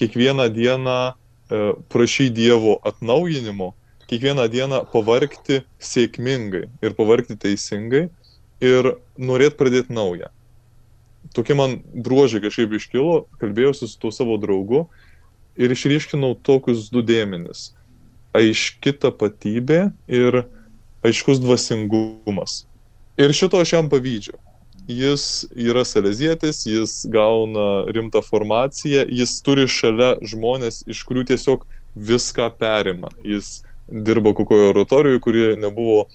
kiekvieną 0.00 0.48
dieną 0.52 0.96
e, 1.12 1.74
prašy 1.92 2.30
Dievo 2.34 2.78
atnaujinimo, 2.88 3.74
kiekvieną 4.10 4.48
dieną 4.50 4.80
pavarkti 4.92 5.62
sėkmingai 5.78 6.66
ir 6.82 6.96
pavarkti 6.98 7.36
teisingai 7.36 8.06
ir 8.64 8.96
norėt 9.18 9.60
pradėti 9.60 9.94
naują. 9.94 10.32
Tokie 11.36 11.56
man 11.58 11.80
bruožai 11.92 12.40
kažkaip 12.40 12.76
iškilo, 12.78 13.26
kalbėjausi 13.40 13.88
su 13.90 14.00
tuo 14.00 14.12
savo 14.14 14.36
draugu 14.40 14.86
ir 15.56 15.72
išryškinau 15.72 16.36
tokius 16.46 16.90
du 16.92 17.02
dėmenis- 17.02 17.72
aiški 18.38 18.92
tapatybė 19.00 19.92
ir 20.08 20.44
aiškus 21.06 21.40
dvasingumas. 21.40 22.64
Ir 23.16 23.32
šito 23.32 23.60
aš 23.60 23.72
jam 23.72 23.88
pavydžiu. 23.88 24.36
Jis 24.86 25.46
yra 25.56 25.82
salezietis, 25.82 26.66
jis 26.66 27.06
gauna 27.10 27.86
rimtą 27.90 28.22
formaciją, 28.22 29.06
jis 29.10 29.40
turi 29.42 29.66
šalia 29.66 30.14
žmonės, 30.22 30.84
iš 30.86 31.02
kurių 31.08 31.24
tiesiog 31.32 31.64
viską 31.96 32.50
perima. 32.58 33.10
Jis 33.24 33.64
dirbo 33.88 34.34
kokioje 34.34 34.68
oratorijoje, 34.74 35.20
kuri 35.20 35.56
nebuvo 35.56 36.06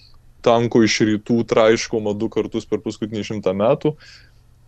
tanko 0.41 0.83
iš 0.86 1.01
rytų 1.10 1.41
traiškoma 1.50 2.13
du 2.17 2.29
kartus 2.29 2.65
per 2.65 2.79
paskutinį 2.79 3.25
šimtą 3.27 3.53
metų. 3.57 3.95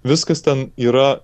Viskas 0.03 0.43
ten 0.43 0.67
yra 0.77 1.21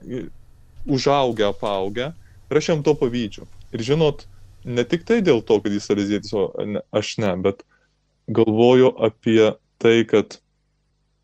užaugę, 0.88 1.50
apaugę 1.50 2.14
Ir 2.50 2.60
aš 2.60 2.70
jam 2.72 2.84
to 2.86 2.96
pavydžiu. 2.98 3.46
Ir 3.76 3.84
žinot, 3.86 4.26
ne 4.66 4.84
tik 4.88 5.06
tai 5.08 5.22
dėl 5.26 5.42
to, 5.46 5.60
kad 5.64 5.74
jis 5.74 5.90
alizietis, 5.94 6.34
o 6.34 6.50
ne, 6.66 6.82
aš 6.96 7.18
ne, 7.22 7.32
bet 7.46 7.64
galvoju 8.30 8.94
apie 9.06 9.54
tai, 9.82 10.04
kad 10.10 10.40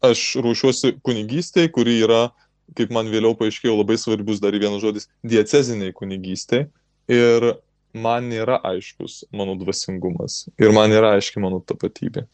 aš 0.05 0.23
ruošiuosi 0.45 0.95
kunigystėje, 1.05 1.71
kuri 1.73 1.99
yra, 2.05 2.29
kaip 2.77 2.93
man 2.93 3.09
vėliau 3.11 3.35
paaiškėjo, 3.37 3.77
labai 3.81 3.97
svarbus 4.01 4.41
dar 4.43 4.57
vienas 4.57 4.81
žodis- 4.83 5.09
dieceziniai 5.33 5.93
kunigystėje. 5.93 6.69
Ir 7.09 7.55
man 7.93 8.29
nėra 8.29 8.59
aiškus 8.65 9.23
mano 9.31 9.55
dvasingumas. 9.55 10.47
Ir 10.59 10.73
man 10.75 10.89
nėra 10.89 11.15
aiški 11.17 11.41
mano 11.41 11.61
tapatybė. 11.61 12.25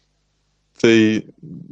Tai 0.82 0.96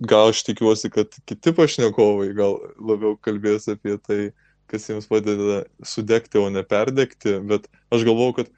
gal 0.05 0.29
aš 0.29 0.43
tikiuosi, 0.45 0.91
kad 0.93 1.15
kiti 1.25 1.53
pašnekovai 1.55 2.29
gal 2.37 2.59
labiau 2.77 3.17
kalbės 3.17 3.65
apie 3.71 3.97
tai, 3.97 4.31
kas 4.69 4.87
jiems 4.89 5.09
padeda 5.09 5.63
sudegti, 5.85 6.39
o 6.39 6.49
ne 6.53 6.63
perdegti, 6.67 7.37
bet 7.49 7.67
aš 7.93 8.05
galvoju, 8.07 8.35
kad, 8.39 8.51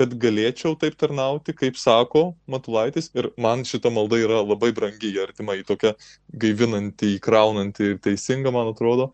kad 0.00 0.14
galėčiau 0.22 0.76
taip 0.80 0.96
tarnauti, 1.00 1.54
kaip 1.56 1.78
sako 1.80 2.30
Matulaitis, 2.50 3.10
ir 3.16 3.30
man 3.40 3.66
šita 3.68 3.92
malda 3.92 4.20
yra 4.20 4.40
labai 4.42 4.72
brangi, 4.76 5.12
artima 5.22 5.58
į 5.58 5.66
tokią 5.68 5.94
gaivinantį, 6.44 7.16
įkraunantį 7.18 7.92
ir 7.92 8.00
teisingą, 8.04 8.54
man 8.54 8.72
atrodo, 8.72 9.10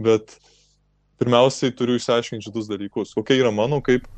bet 0.00 0.38
pirmiausiai 1.20 1.74
turiu 1.76 1.98
išsiaiškinti 2.00 2.48
šitus 2.48 2.70
dalykus. 2.70 3.12
Kokia 3.16 3.36
yra 3.42 3.52
mano, 3.52 3.82
kaip, 3.84 4.08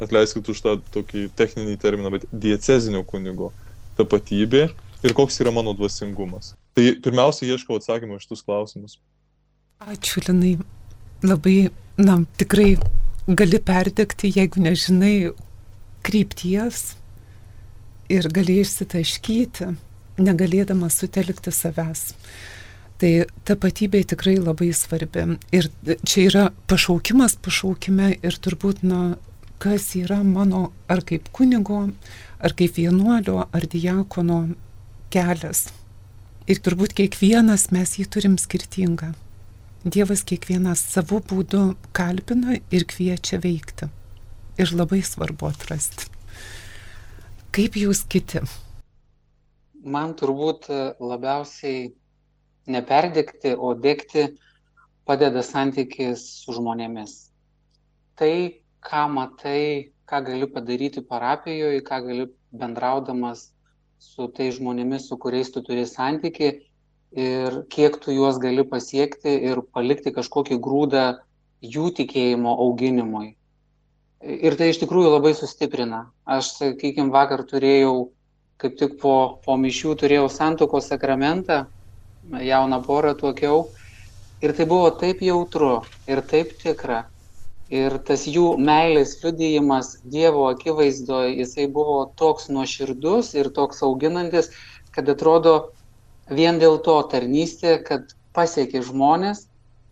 atleiskit 0.00 0.48
už 0.52 0.60
tą 0.64 0.76
tokį 0.94 1.28
techninį 1.36 1.76
terminą, 1.80 2.12
bet 2.16 2.26
diecezinio 2.32 3.02
kunigo 3.08 3.50
tapatybė 3.98 4.66
ir 5.04 5.16
koks 5.16 5.40
yra 5.44 5.52
mano 5.54 5.72
dvasingumas. 5.76 6.54
Tai 6.76 6.84
pirmiausia, 7.04 7.48
ieškau 7.48 7.80
atsakymų 7.80 8.20
iš 8.20 8.28
tuos 8.30 8.44
klausimus. 8.44 8.98
Ačiū, 9.80 10.20
Linai 10.28 10.58
labai, 11.22 11.70
na, 12.00 12.20
tikrai 12.40 12.74
gali 13.28 13.60
perdegti, 13.62 14.32
jeigu 14.34 14.62
nežinai 14.64 15.32
krypties 16.06 16.94
ir 18.10 18.28
gali 18.34 18.60
išsitaškyti, 18.64 19.70
negalėdamas 20.20 20.98
sutelkti 21.00 21.52
savęs. 21.54 22.10
Tai 23.00 23.10
tapatybė 23.48 24.02
tikrai 24.12 24.36
labai 24.36 24.74
svarbi. 24.76 25.38
Ir 25.56 25.70
čia 26.04 26.24
yra 26.26 26.42
pašaukimas 26.68 27.38
pašaukime 27.40 28.12
ir 28.18 28.36
turbūt, 28.44 28.82
na, 28.84 29.16
kas 29.60 29.94
yra 29.96 30.20
mano 30.24 30.68
ar 30.88 31.00
kaip 31.08 31.30
kunigo, 31.32 31.86
ar 32.40 32.56
kaip 32.56 32.76
vienuolio, 32.76 33.46
ar 33.52 33.66
diakono 33.72 34.42
kelias. 35.12 35.68
Ir 36.50 36.60
turbūt 36.60 36.96
kiekvienas 36.98 37.70
mes 37.72 37.96
jį 37.96 38.08
turim 38.12 38.36
skirtingą. 38.40 39.14
Dievas 39.80 40.20
kiekvieną 40.28 40.74
savo 40.76 41.22
būdu 41.24 41.74
kalbina 41.96 42.58
ir 42.68 42.82
kviečia 42.84 43.38
veikti. 43.40 43.86
Ir 44.60 44.74
labai 44.76 44.98
svarbu 45.00 45.48
atrasti. 45.48 46.04
Kaip 47.48 47.78
jūs 47.80 48.02
kiti? 48.04 48.42
Man 49.80 50.12
turbūt 50.20 50.68
labiausiai 51.00 51.94
neperdegti, 52.68 53.54
o 53.56 53.72
degti 53.72 54.26
padeda 55.08 55.40
santykis 55.40 56.26
su 56.42 56.52
žmonėmis. 56.60 57.32
Tai, 58.20 58.60
ką 58.84 59.08
matai, 59.08 59.94
ką 60.04 60.20
gali 60.28 60.50
padaryti 60.58 61.00
parapijoje, 61.00 61.80
ką 61.80 62.02
gali 62.04 62.28
bendraudamas 62.52 63.48
su 63.96 64.28
tai 64.28 64.52
žmonėmis, 64.52 65.08
su 65.08 65.16
kuriais 65.16 65.48
tu 65.48 65.64
turi 65.64 65.88
santyki, 65.88 66.58
ir 67.12 67.64
kiek 67.70 67.98
tu 68.02 68.14
juos 68.14 68.38
gali 68.38 68.64
pasiekti 68.64 69.32
ir 69.50 69.62
palikti 69.74 70.12
kažkokį 70.14 70.60
grūdą 70.62 71.04
jų 71.60 71.90
tikėjimo 71.98 72.54
auginimui. 72.64 73.34
Ir 74.20 74.56
tai 74.60 74.70
iš 74.70 74.80
tikrųjų 74.82 75.14
labai 75.16 75.32
sustiprina. 75.34 76.10
Aš, 76.28 76.54
sakykime, 76.58 77.10
vakar 77.10 77.42
turėjau, 77.48 78.10
kaip 78.60 78.76
tik 78.76 78.98
po, 79.00 79.40
po 79.44 79.56
mišių 79.56 79.94
turėjau 80.02 80.28
santokos 80.28 80.90
sakramentą, 80.92 81.64
jauną 82.44 82.82
porą 82.84 83.14
tuokiau. 83.16 83.68
Ir 84.44 84.52
tai 84.56 84.66
buvo 84.68 84.90
taip 85.00 85.24
jautru 85.24 85.80
ir 86.08 86.20
taip 86.28 86.52
tikra. 86.60 87.06
Ir 87.70 87.96
tas 88.02 88.26
jų 88.26 88.56
meilės 88.58 89.18
liudijimas 89.22 89.94
Dievo 90.02 90.48
akivaizdoje, 90.50 91.36
jisai 91.38 91.68
buvo 91.70 92.00
toks 92.18 92.48
nuoširdus 92.50 93.34
ir 93.38 93.52
toks 93.54 93.84
auginantis, 93.86 94.50
kad 94.90 95.08
atrodo, 95.08 95.70
vien 96.30 96.58
dėl 96.62 96.78
to 96.86 96.96
tarnystė, 97.10 97.78
kad 97.84 98.14
pasiekia 98.36 98.82
žmonės, 98.86 99.48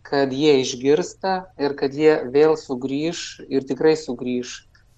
kad 0.06 0.32
jie 0.32 0.60
išgirsta 0.62 1.50
ir 1.60 1.74
kad 1.76 1.94
jie 1.94 2.14
vėl 2.32 2.56
sugrįž 2.56 3.44
ir 3.50 3.66
tikrai 3.68 3.96
sugrįž 3.98 4.54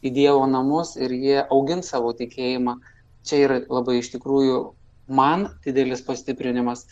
į 0.07 0.13
Dievo 0.17 0.45
namus 0.49 0.95
ir 0.97 1.13
jie 1.13 1.41
augins 1.43 1.91
savo 1.91 2.13
tikėjimą. 2.17 2.77
Čia 3.27 3.41
yra 3.47 3.57
labai 3.69 3.99
iš 4.01 4.13
tikrųjų 4.15 4.61
man 5.11 5.49
didelis 5.65 6.05
pastiprinimas. 6.07 6.87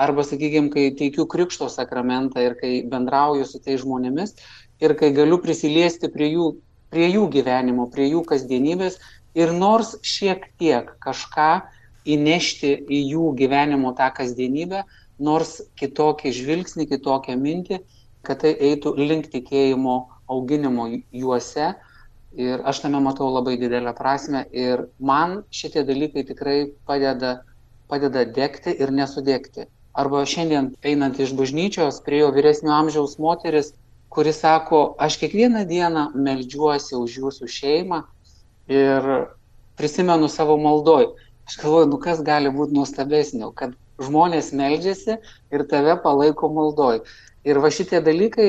Arba, 0.00 0.24
sakykime, 0.26 0.70
kai 0.74 0.88
teikiu 0.98 1.26
krikšto 1.30 1.68
sakramentą 1.70 2.42
ir 2.42 2.56
kai 2.58 2.72
bendrauju 2.90 3.46
su 3.46 3.60
tais 3.62 3.82
žmonėmis 3.82 4.34
ir 4.82 4.94
kai 4.98 5.12
galiu 5.14 5.38
prisiliesti 5.42 6.10
prie 6.10 6.32
jų, 6.32 6.48
prie 6.90 7.10
jų 7.12 7.28
gyvenimo, 7.34 7.86
prie 7.90 8.08
jų 8.10 8.24
kasdienybės 8.26 8.98
ir 9.38 9.52
nors 9.54 9.94
šiek 10.02 10.48
tiek 10.58 10.90
kažką 11.04 11.50
įnešti 12.04 12.72
į 12.88 13.00
jų 13.14 13.30
gyvenimo 13.38 13.94
tą 13.96 14.10
kasdienybę, 14.16 14.84
nors 15.18 15.60
kitokį 15.80 16.32
žvilgsnį, 16.34 16.88
kitokią 16.90 17.36
mintį, 17.40 17.80
kad 18.24 18.42
tai 18.42 18.54
eitų 18.70 18.94
link 18.98 19.30
tikėjimo 19.32 19.96
auginimo 20.30 20.88
juose. 21.12 21.74
Ir 22.34 22.64
aš 22.66 22.80
tame 22.82 22.98
matau 22.98 23.28
labai 23.30 23.54
didelę 23.60 23.92
prasme 23.94 24.42
ir 24.50 24.88
man 24.98 25.44
šitie 25.54 25.84
dalykai 25.86 26.24
tikrai 26.26 26.56
padeda, 26.88 27.44
padeda 27.86 28.24
degti 28.26 28.74
ir 28.74 28.90
nesudegti. 28.90 29.68
Arba 29.94 30.24
šiandien 30.26 30.72
einant 30.82 31.20
iš 31.22 31.36
bažnyčios 31.38 32.00
prie 32.02 32.24
jo 32.24 32.32
vyresnio 32.34 32.72
amžiaus 32.74 33.14
moteris, 33.22 33.70
kuri 34.10 34.32
sako, 34.34 34.96
aš 34.98 35.20
kiekvieną 35.22 35.62
dieną 35.70 36.08
meldžiuosi 36.18 36.98
už 36.98 37.20
jūsų 37.20 37.50
šeimą 37.50 38.00
ir 38.70 39.06
prisimenu 39.78 40.28
savo 40.30 40.56
maldoj. 40.58 41.12
Aš 41.48 41.58
galvoju, 41.60 41.88
nu 41.92 41.98
kas 42.00 42.22
gali 42.24 42.52
būti 42.52 42.76
nuostabesnio, 42.76 43.50
kad 43.56 43.74
žmonės 44.00 44.52
meldžiasi 44.56 45.18
ir 45.52 45.66
tave 45.70 45.96
palaiko 46.02 46.48
maldoj. 46.52 47.02
Ir 47.44 47.60
va 47.60 47.70
šitie 47.74 48.00
dalykai 48.04 48.48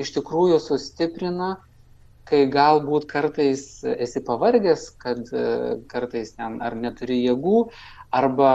iš 0.00 0.12
tikrųjų 0.16 0.58
sustiprina, 0.60 1.54
kai 2.28 2.44
galbūt 2.52 3.06
kartais 3.08 3.64
esi 3.84 4.22
pavargęs, 4.24 4.86
kad 5.00 5.28
e, 5.28 5.44
kartais 5.90 6.32
ten 6.36 6.60
ar 6.64 6.76
neturi 6.76 7.20
jėgų, 7.20 7.66
arba 8.14 8.52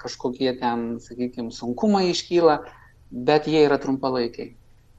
kažkokie 0.00 0.54
ten, 0.60 0.94
sakykime, 1.04 1.52
sunkumai 1.52 2.06
iškyla, 2.12 2.60
bet 3.10 3.48
jie 3.50 3.66
yra 3.66 3.80
trumpalaikiai. 3.82 4.54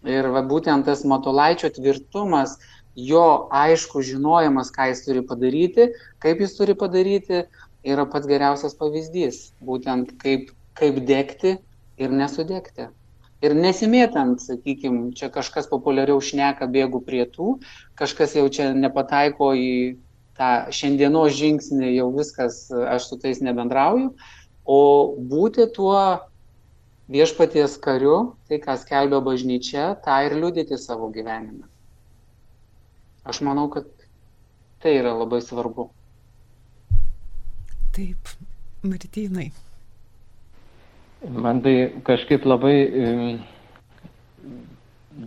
Ir 0.09 0.29
va 0.33 0.41
būtent 0.45 0.85
tas 0.85 1.03
matolaičio 1.05 1.69
tvirtumas, 1.77 2.57
jo 2.97 3.47
aišku 3.53 4.01
žinojimas, 4.05 4.71
ką 4.73 4.89
jis 4.91 5.03
turi 5.05 5.21
padaryti, 5.25 5.91
kaip 6.21 6.41
jis 6.43 6.57
turi 6.57 6.75
padaryti, 6.77 7.45
yra 7.87 8.05
pats 8.05 8.29
geriausias 8.29 8.77
pavyzdys. 8.77 9.51
Būtent 9.61 10.15
kaip, 10.21 10.49
kaip 10.77 11.03
degti 11.07 11.57
ir 12.01 12.13
nesudegti 12.13 12.89
ir 13.41 13.55
nesimėtant, 13.57 14.41
sakykime, 14.41 15.11
čia 15.17 15.31
kažkas 15.33 15.67
populiariau 15.69 16.21
šneka 16.21 16.69
bėgų 16.71 17.01
prie 17.05 17.25
tų, 17.25 17.57
kažkas 17.97 18.37
jau 18.37 18.45
čia 18.53 18.71
nepataiko 18.77 19.51
į 19.57 19.71
tą 20.37 20.51
šiandienos 20.73 21.33
žingsnį, 21.37 21.89
jau 21.97 22.09
viskas, 22.15 22.67
aš 22.71 23.09
su 23.09 23.17
tais 23.21 23.41
nebendrauju, 23.43 24.13
o 24.65 24.81
būti 25.17 25.65
tuo 25.73 26.21
viešpaties 27.11 27.75
kariu, 27.81 28.35
tai 28.47 28.61
ką 28.61 28.77
skelbia 28.79 29.19
bažnyčia, 29.25 29.89
tą 30.05 30.21
ir 30.27 30.37
liudyti 30.37 30.77
savo 30.79 31.09
gyvenime. 31.11 31.65
Aš 33.27 33.41
manau, 33.45 33.67
kad 33.73 33.89
tai 34.81 34.95
yra 35.01 35.11
labai 35.17 35.41
svarbu. 35.45 35.89
Taip, 38.01 38.29
Martynai. 38.81 39.51
Man 41.29 41.59
tai 41.61 41.73
kažkaip 42.01 42.47
labai 42.49 42.73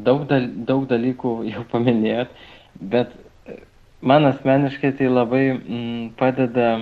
daug, 0.09 0.25
dal, 0.26 0.49
daug 0.71 0.88
dalykų 0.90 1.35
jau 1.52 1.62
paminėjot, 1.71 2.33
bet 2.95 3.14
man 4.02 4.26
asmeniškai 4.33 4.90
tai 4.99 5.12
labai 5.12 5.45
m, 5.52 6.11
padeda 6.19 6.73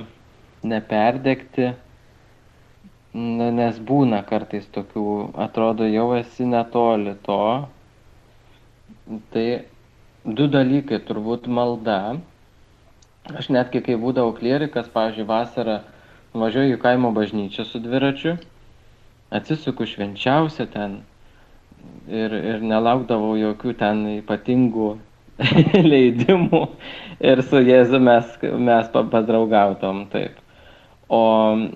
neperdegti, 0.65 1.75
nes 3.61 3.85
būna 3.93 4.25
kartais 4.33 4.65
tokių, 4.73 5.07
atrodo, 5.45 5.85
jau 5.93 6.09
esi 6.23 6.49
netoli 6.49 7.19
to. 7.29 7.41
Tai 9.37 9.49
du 10.41 10.53
dalykai, 10.57 11.05
turbūt 11.05 11.53
malda. 11.61 12.01
Aš 13.31 13.53
netgi 13.55 13.85
kai 13.87 13.95
būdavau 14.03 14.33
klierikas, 14.35 14.89
pavyzdžiui, 14.91 15.29
vasarą 15.29 15.77
važiuoju 16.35 16.75
į 16.75 16.81
kaimo 16.83 17.13
bažnyčią 17.15 17.69
su 17.69 17.79
dviračiu 17.79 18.35
atsisuku 19.33 19.87
švenčiausią 19.87 20.67
ten 20.73 20.99
ir, 22.11 22.35
ir 22.35 22.65
nelaukdavau 22.67 23.37
jokių 23.39 23.75
ten 23.79 24.05
ypatingų 24.19 24.89
leidimų 25.93 26.63
ir 27.31 27.43
su 27.47 27.63
Jėzu 27.63 28.01
mes, 28.03 28.37
mes 28.43 28.91
padraugautom 28.93 30.07
taip. 30.13 30.39
O 31.13 31.23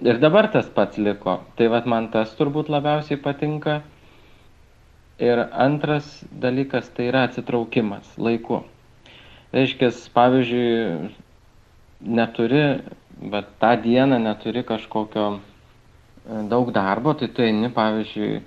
ir 0.04 0.20
dabar 0.20 0.48
tas 0.52 0.68
pats 0.72 0.98
liko. 0.98 1.38
Tai 1.56 1.68
vad 1.72 1.88
man 1.88 2.08
tas 2.12 2.32
turbūt 2.38 2.70
labiausiai 2.72 3.20
patinka. 3.20 3.82
Ir 5.20 5.40
antras 5.52 6.08
dalykas 6.42 6.90
tai 6.96 7.08
yra 7.10 7.24
atsitraukimas 7.28 8.16
laiku. 8.20 8.62
Reiškia, 9.56 9.88
pavyzdžiui, 10.12 11.12
neturi, 12.00 12.64
bet 13.20 13.48
tą 13.60 13.76
dieną 13.82 14.18
neturi 14.22 14.64
kažkokio 14.64 15.28
daug 16.50 16.72
darbo, 16.72 17.14
tai 17.14 17.28
tu 17.28 17.44
eini, 17.44 17.70
pavyzdžiui, 17.72 18.40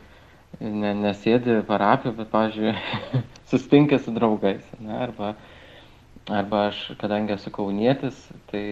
ne, 0.60 0.94
nesėdi 1.00 1.62
parapiją, 1.68 2.14
bet, 2.18 2.30
pavyzdžiui, 2.34 2.74
sustinkė 3.52 4.02
su 4.04 4.14
draugais. 4.16 4.66
Ne, 4.84 4.98
arba, 5.08 5.34
arba 6.28 6.68
aš, 6.70 6.82
kadangi 7.00 7.38
esu 7.38 7.54
kaunietis, 7.56 8.20
tai 8.52 8.64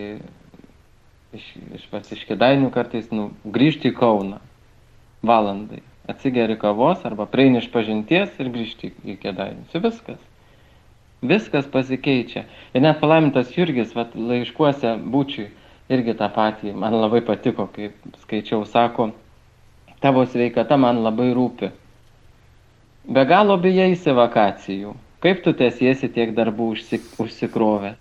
iš, 1.35 1.47
iš, 1.79 1.87
iš 2.17 2.25
kėdainių 2.29 2.71
kartais 2.75 3.09
nu, 3.15 3.31
grįžti 3.45 3.93
į 3.93 3.97
Kauną 3.97 4.41
valandai. 5.25 5.83
Atsigeri 6.07 6.55
kavos 6.59 7.01
arba 7.07 7.25
prieini 7.27 7.59
iš 7.59 7.71
pažinties 7.73 8.35
ir 8.39 8.51
grįžti 8.53 8.93
į 9.03 9.17
kėdainius. 9.23 9.75
Viskas. 9.83 10.26
Viskas 11.21 11.65
pasikeičia. 11.73 12.43
Ir 12.73 12.83
net 12.85 12.99
palaimintas 13.01 13.49
Jurgis, 13.55 13.95
vat, 13.97 14.13
laiškuose 14.13 14.93
būčiui, 15.13 15.47
irgi 15.89 16.13
tą 16.19 16.27
patį, 16.33 16.75
man 16.77 16.93
labai 16.93 17.23
patiko, 17.25 17.65
kaip 17.73 17.95
skaičiau, 18.21 18.65
sako, 18.69 19.09
tavo 20.03 20.25
sveikata 20.29 20.77
man 20.77 21.01
labai 21.01 21.31
rūpi. 21.33 21.71
Be 23.07 23.23
galo 23.25 23.57
bijaisi 23.57 24.13
vakacijų, 24.13 24.93
kaip 25.23 25.41
tu 25.43 25.55
tiesiesi 25.57 26.09
tiek 26.13 26.35
darbų 26.37 26.73
užsikrovęs. 27.23 27.97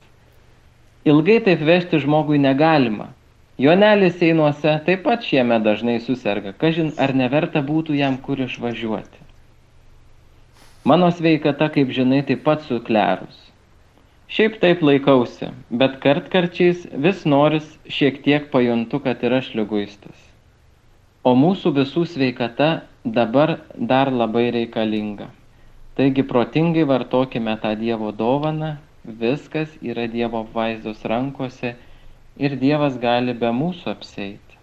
Ilgai 1.06 1.38
taip 1.46 1.60
vežti 1.62 2.02
žmogui 2.02 2.40
negalima. 2.42 3.12
Jonelis 3.56 4.18
einuose 4.20 4.74
taip 4.84 5.06
pat 5.06 5.22
šiame 5.24 5.56
dažnai 5.64 6.00
susirga, 6.04 6.52
kažin 6.52 6.90
ar 7.00 7.14
neverta 7.16 7.62
būtų 7.64 7.94
jam 7.96 8.18
kur 8.20 8.42
išvažiuoti. 8.44 9.25
Mano 10.86 11.08
sveikata, 11.10 11.66
kaip 11.74 11.88
žinai, 11.90 12.20
taip 12.22 12.44
pat 12.46 12.60
suklerus. 12.62 13.38
Šiaip 14.30 14.60
taip 14.62 14.84
laikausi, 14.86 15.48
bet 15.80 15.96
kartkarčiais 16.04 16.84
vis 17.06 17.24
noris 17.26 17.72
šiek 17.96 18.20
tiek 18.22 18.46
pajuntu, 18.52 19.00
kad 19.02 19.24
ir 19.26 19.34
aš 19.40 19.48
lyguistas. 19.58 20.20
O 21.26 21.32
mūsų 21.34 21.72
visų 21.80 22.04
sveikata 22.12 22.68
dabar 23.18 23.56
dar 23.94 24.12
labai 24.14 24.44
reikalinga. 24.58 25.26
Taigi 25.98 26.22
protingai 26.30 26.86
vartokime 26.92 27.56
tą 27.64 27.74
Dievo 27.82 28.12
dovaną, 28.22 28.70
viskas 29.24 29.74
yra 29.82 30.06
Dievo 30.14 30.44
vaizdos 30.54 31.02
rankose 31.02 31.74
ir 32.38 32.56
Dievas 32.62 33.02
gali 33.02 33.34
be 33.42 33.50
mūsų 33.64 33.90
apseiti. 33.96 34.62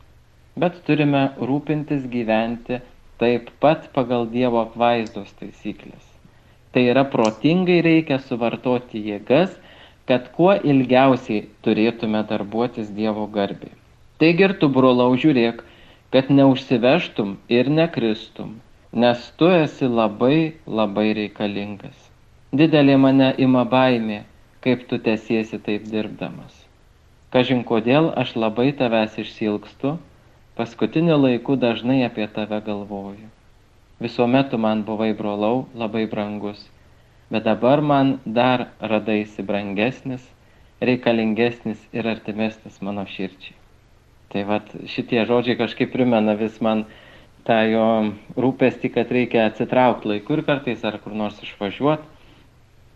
Bet 0.55 0.79
turime 0.87 1.27
rūpintis 1.51 2.07
gyventi 2.15 2.79
taip 3.19 3.51
pat 3.59 3.91
pagal 3.91 4.31
Dievo 4.31 4.63
apvaizdos 4.63 5.35
taisyklės. 5.43 6.12
Tai 6.73 6.83
yra 6.89 7.03
protingai 7.05 7.81
reikia 7.85 8.17
suvartoti 8.17 9.03
jėgas, 9.07 9.51
kad 10.09 10.31
kuo 10.35 10.55
ilgiausiai 10.57 11.45
turėtume 11.65 12.23
darbuotis 12.29 12.89
Dievo 12.97 13.27
garbiai. 13.35 13.75
Taigi 14.21 14.47
ir 14.47 14.55
tu, 14.61 14.69
brolau, 14.73 15.11
žiūrėk, 15.19 15.61
kad 16.13 16.29
neužsivežtum 16.33 17.37
ir 17.49 17.69
nekristum, 17.77 18.57
nes 19.03 19.21
tu 19.37 19.49
esi 19.53 19.89
labai 19.89 20.53
labai 20.79 21.07
reikalingas. 21.19 21.95
Didelė 22.53 22.97
mane 23.05 23.31
ima 23.41 23.63
baimė, 23.69 24.19
kaip 24.65 24.85
tu 24.89 24.99
tesiesi 25.07 25.57
taip 25.67 25.87
dirbdamas. 25.93 26.53
Kažin 27.33 27.63
kodėl 27.69 28.11
aš 28.23 28.35
labai 28.37 28.67
tavęs 28.77 29.17
išsilgstu, 29.23 29.95
paskutiniu 30.59 31.17
laiku 31.17 31.57
dažnai 31.57 32.03
apie 32.05 32.29
tave 32.35 32.61
galvoju. 32.67 33.32
Visuomet 34.01 34.49
tu 34.49 34.57
man 34.57 34.83
buvai 34.83 35.13
brolau 35.13 35.67
labai 35.75 36.05
brangus, 36.09 36.69
bet 37.29 37.43
dabar 37.45 37.81
man 37.81 38.19
dar 38.25 38.67
radaisi 38.81 39.43
brangesnis, 39.45 40.23
reikalingesnis 40.81 41.79
ir 41.93 42.07
artimesnis 42.07 42.81
mano 42.81 43.05
širdžiai. 43.05 43.55
Tai 44.33 44.43
vad 44.49 44.71
šitie 44.89 45.21
žodžiai 45.29 45.59
kažkaip 45.59 45.91
primena 45.93 46.33
vis 46.33 46.57
man 46.61 46.87
tą 47.47 47.59
jo 47.69 47.87
rūpestį, 48.39 48.89
kad 48.95 49.11
reikia 49.13 49.45
atsitraukti 49.49 50.09
laiku 50.09 50.37
ir 50.39 50.43
kartais 50.47 50.83
ar 50.87 50.97
kur 51.03 51.13
nors 51.13 51.37
išvažiuoti. 51.43 52.09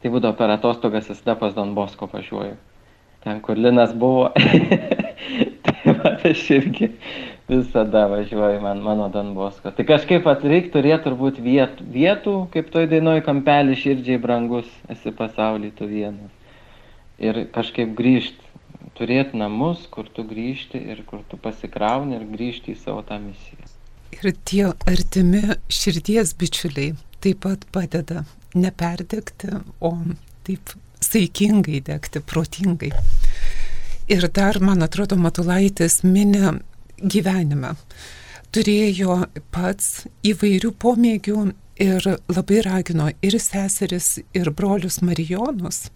Tai 0.01 0.11
būdavo 0.13 0.37
per 0.37 0.53
atostogas 0.53 1.09
visada 1.09 1.35
pas 1.37 1.53
Don 1.53 1.73
Bosko 1.77 2.09
važiuoju. 2.11 2.57
Ten, 3.23 3.41
kur 3.41 3.57
Linas 3.57 3.93
buvo. 3.97 4.29
tai, 5.65 5.77
vat, 5.85 6.25
aš 6.25 6.43
irgi 6.57 6.91
visada 7.47 8.05
važiuoju, 8.11 8.61
man, 8.61 8.81
mano 8.83 9.07
Don 9.09 9.33
Bosko. 9.35 9.71
Tai 9.71 9.85
kažkaip 9.87 10.25
reikia 10.27 10.71
turėti 10.73 11.03
turbūt 11.05 11.39
vietų, 11.43 11.85
vietų, 11.93 12.35
kaip 12.51 12.73
toj 12.73 12.89
dainoj 12.91 13.21
kampelį 13.27 13.77
širdžiai 13.79 14.19
brangus, 14.21 14.67
esi 14.91 15.13
pasaulį 15.15 15.71
tu 15.77 15.87
vienas. 15.87 16.33
Ir 17.17 17.45
kažkaip 17.55 17.95
grįžti, 17.97 18.43
turėti 18.99 19.39
namus, 19.39 19.87
kur 19.89 20.09
tu 20.11 20.25
grįžti 20.27 20.81
ir 20.91 21.03
kur 21.07 21.23
tu 21.29 21.39
pasikrauni 21.39 22.19
ir 22.19 22.27
grįžti 22.29 22.75
į 22.75 22.81
savo 22.83 23.03
tą 23.07 23.19
misiją. 23.23 23.71
Ir 24.17 24.33
tie 24.47 24.65
artimi 24.87 25.43
širdies 25.71 26.33
bičiuliai 26.37 26.93
taip 27.23 27.41
pat 27.43 27.65
padeda 27.73 28.23
neperdegti, 28.55 29.49
o 29.81 29.91
taip 30.47 30.75
saikingai 31.03 31.81
degti, 31.85 32.21
protingai. 32.23 32.91
Ir 34.07 34.27
dar, 34.31 34.59
man 34.63 34.85
atrodo, 34.85 35.17
Matulaitis 35.19 35.99
minė 36.07 36.53
gyvenimą. 37.01 37.75
Turėjo 38.55 39.19
pats 39.53 40.07
įvairių 40.25 40.71
pomėgių 40.81 41.37
ir 41.83 42.09
labai 42.31 42.61
ragino 42.65 43.09
ir 43.21 43.37
seseris, 43.41 44.17
ir 44.33 44.49
brolius 44.55 45.01
Marijonus 45.05 45.89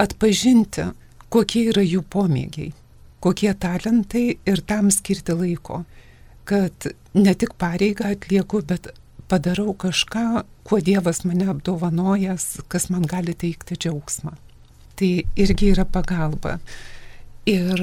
atpažinti, 0.00 0.92
kokie 1.28 1.66
yra 1.72 1.82
jų 1.82 2.04
pomėgiai, 2.08 2.72
kokie 3.20 3.50
talentai 3.52 4.38
ir 4.46 4.62
tam 4.64 4.92
skirti 4.94 5.34
laiko 5.36 5.82
kad 6.48 6.88
ne 7.14 7.34
tik 7.36 7.54
pareigą 7.60 8.12
atlieku, 8.14 8.62
bet 8.64 8.88
padarau 9.28 9.74
kažką, 9.76 10.44
kuo 10.64 10.80
Dievas 10.84 11.24
mane 11.28 11.48
apdovanojęs, 11.52 12.46
kas 12.72 12.88
man 12.92 13.04
gali 13.08 13.34
teikti 13.36 13.76
džiaugsmą. 13.76 14.32
Tai 14.98 15.10
irgi 15.44 15.72
yra 15.74 15.84
pagalba. 15.84 16.56
Ir 17.48 17.82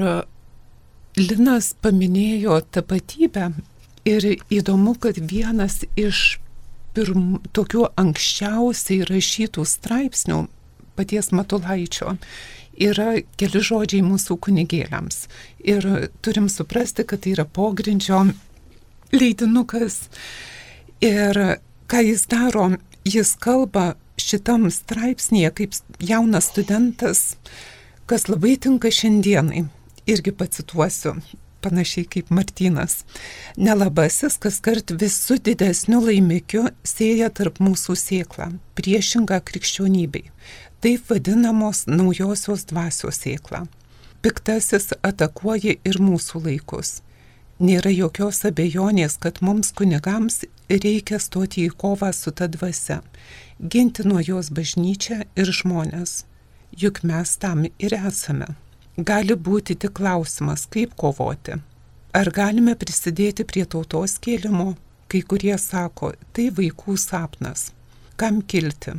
Linas 1.16 1.70
paminėjo 1.80 2.58
tapatybę 2.76 3.46
ir 4.04 4.24
įdomu, 4.52 4.92
kad 5.00 5.16
vienas 5.16 5.78
iš 5.96 6.36
pirm, 6.92 7.38
tokių 7.56 7.86
anksčiausiai 7.96 9.06
rašytų 9.08 9.62
straipsnių 9.64 10.42
paties 10.96 11.30
Matulaičio 11.32 12.18
yra 12.76 13.14
keli 13.40 13.62
žodžiai 13.64 14.04
mūsų 14.04 14.36
kunigėliams. 14.44 15.22
Ir 15.64 16.10
turim 16.20 16.50
suprasti, 16.52 17.06
kad 17.08 17.24
tai 17.24 17.32
yra 17.32 17.46
pogrindžio 17.48 18.26
leidinukas. 19.16 20.10
Ir 21.00 21.40
ką 21.88 22.02
jis 22.10 22.26
daro, 22.28 22.66
jis 23.08 23.32
kalba 23.40 23.94
šitam 24.20 24.68
straipsnėje 24.68 25.54
kaip 25.62 25.80
jaunas 26.12 26.52
studentas, 26.52 27.24
kas 28.04 28.28
labai 28.28 28.58
tinka 28.60 28.92
šiandienai. 28.92 29.64
Irgi 30.06 30.32
pacituosiu, 30.32 31.16
panašiai 31.60 32.06
kaip 32.06 32.30
Martynas. 32.30 33.00
Nelabasis 33.58 34.36
kas 34.42 34.60
kart 34.62 34.92
visų 35.00 35.40
didesnių 35.48 35.98
laimikių 36.04 36.68
sėja 36.86 37.30
tarp 37.34 37.58
mūsų 37.58 37.96
sėklą, 37.98 38.52
priešingą 38.78 39.40
krikščionybei. 39.48 40.28
Taip 40.84 41.10
vadinamos 41.10 41.86
naujosios 41.90 42.68
dvasios 42.70 43.18
sėklą. 43.24 43.64
Piktasis 44.22 44.92
atakuoja 45.02 45.74
ir 45.82 45.98
mūsų 46.02 46.44
laikus. 46.44 47.00
Nėra 47.58 47.90
jokios 47.90 48.44
abejonės, 48.46 49.16
kad 49.18 49.40
mums 49.40 49.72
kunigams 49.74 50.44
reikia 50.68 51.18
stoti 51.22 51.64
į 51.66 51.72
kovą 51.82 52.12
su 52.12 52.30
ta 52.30 52.46
dvasia, 52.52 53.00
ginti 53.58 54.04
nuo 54.06 54.20
jos 54.20 54.52
bažnyčią 54.52 55.22
ir 55.34 55.52
žmonės. 55.58 56.26
Juk 56.76 57.02
mes 57.08 57.34
tam 57.40 57.64
ir 57.66 57.96
esame. 57.96 58.52
Gali 58.96 59.34
būti 59.36 59.74
tik 59.76 59.92
klausimas, 59.98 60.64
kaip 60.72 60.94
kovoti. 60.96 61.58
Ar 62.16 62.30
galime 62.32 62.72
prisidėti 62.80 63.44
prie 63.44 63.66
tautos 63.68 64.16
kėlimo? 64.24 64.74
Kai 65.06 65.20
kurie 65.20 65.52
sako, 65.60 66.14
tai 66.32 66.48
vaikų 66.48 66.96
sapnas. 66.96 67.72
Kam 68.16 68.40
kilti? 68.40 68.94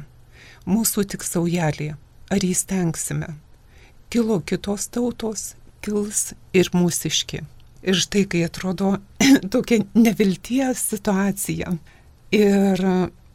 Mūsų 0.69 1.03
tik 1.13 1.25
saujelė. 1.25 1.95
Ar 2.29 2.45
įstengsime? 2.45 3.33
Kilo 4.13 4.37
kitos 4.39 4.85
tautos, 4.93 5.55
kils 5.81 6.35
ir 6.53 6.69
mūsiški. 6.77 7.41
Ir 7.81 7.97
štai, 7.97 8.27
kai 8.29 8.45
atrodo 8.45 8.99
tokia 9.53 9.81
nevilties 9.97 10.85
situacija. 10.93 11.73
Ir 12.37 12.85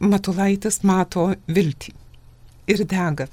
Matulaitis 0.03 0.85
mato 0.87 1.33
viltį 1.47 1.93
ir 2.71 2.87
dega. 2.87 3.27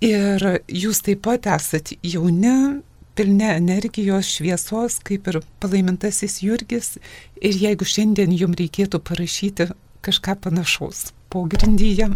Ir 0.00 0.40
jūs 0.64 1.02
taip 1.04 1.26
pat 1.26 1.44
esat 1.52 1.92
jauni, 2.00 2.80
pilni 3.18 3.48
energijos, 3.52 4.30
šviesos, 4.32 4.96
kaip 5.04 5.26
ir 5.28 5.42
palaimintasis 5.60 6.38
Jurgis. 6.40 6.94
Ir 7.36 7.58
jeigu 7.60 7.84
šiandien 7.84 8.32
jums 8.32 8.56
reikėtų 8.60 9.02
parašyti 9.04 9.68
kažką 10.00 10.38
panašaus 10.46 11.10
pogrindyje 11.28 12.08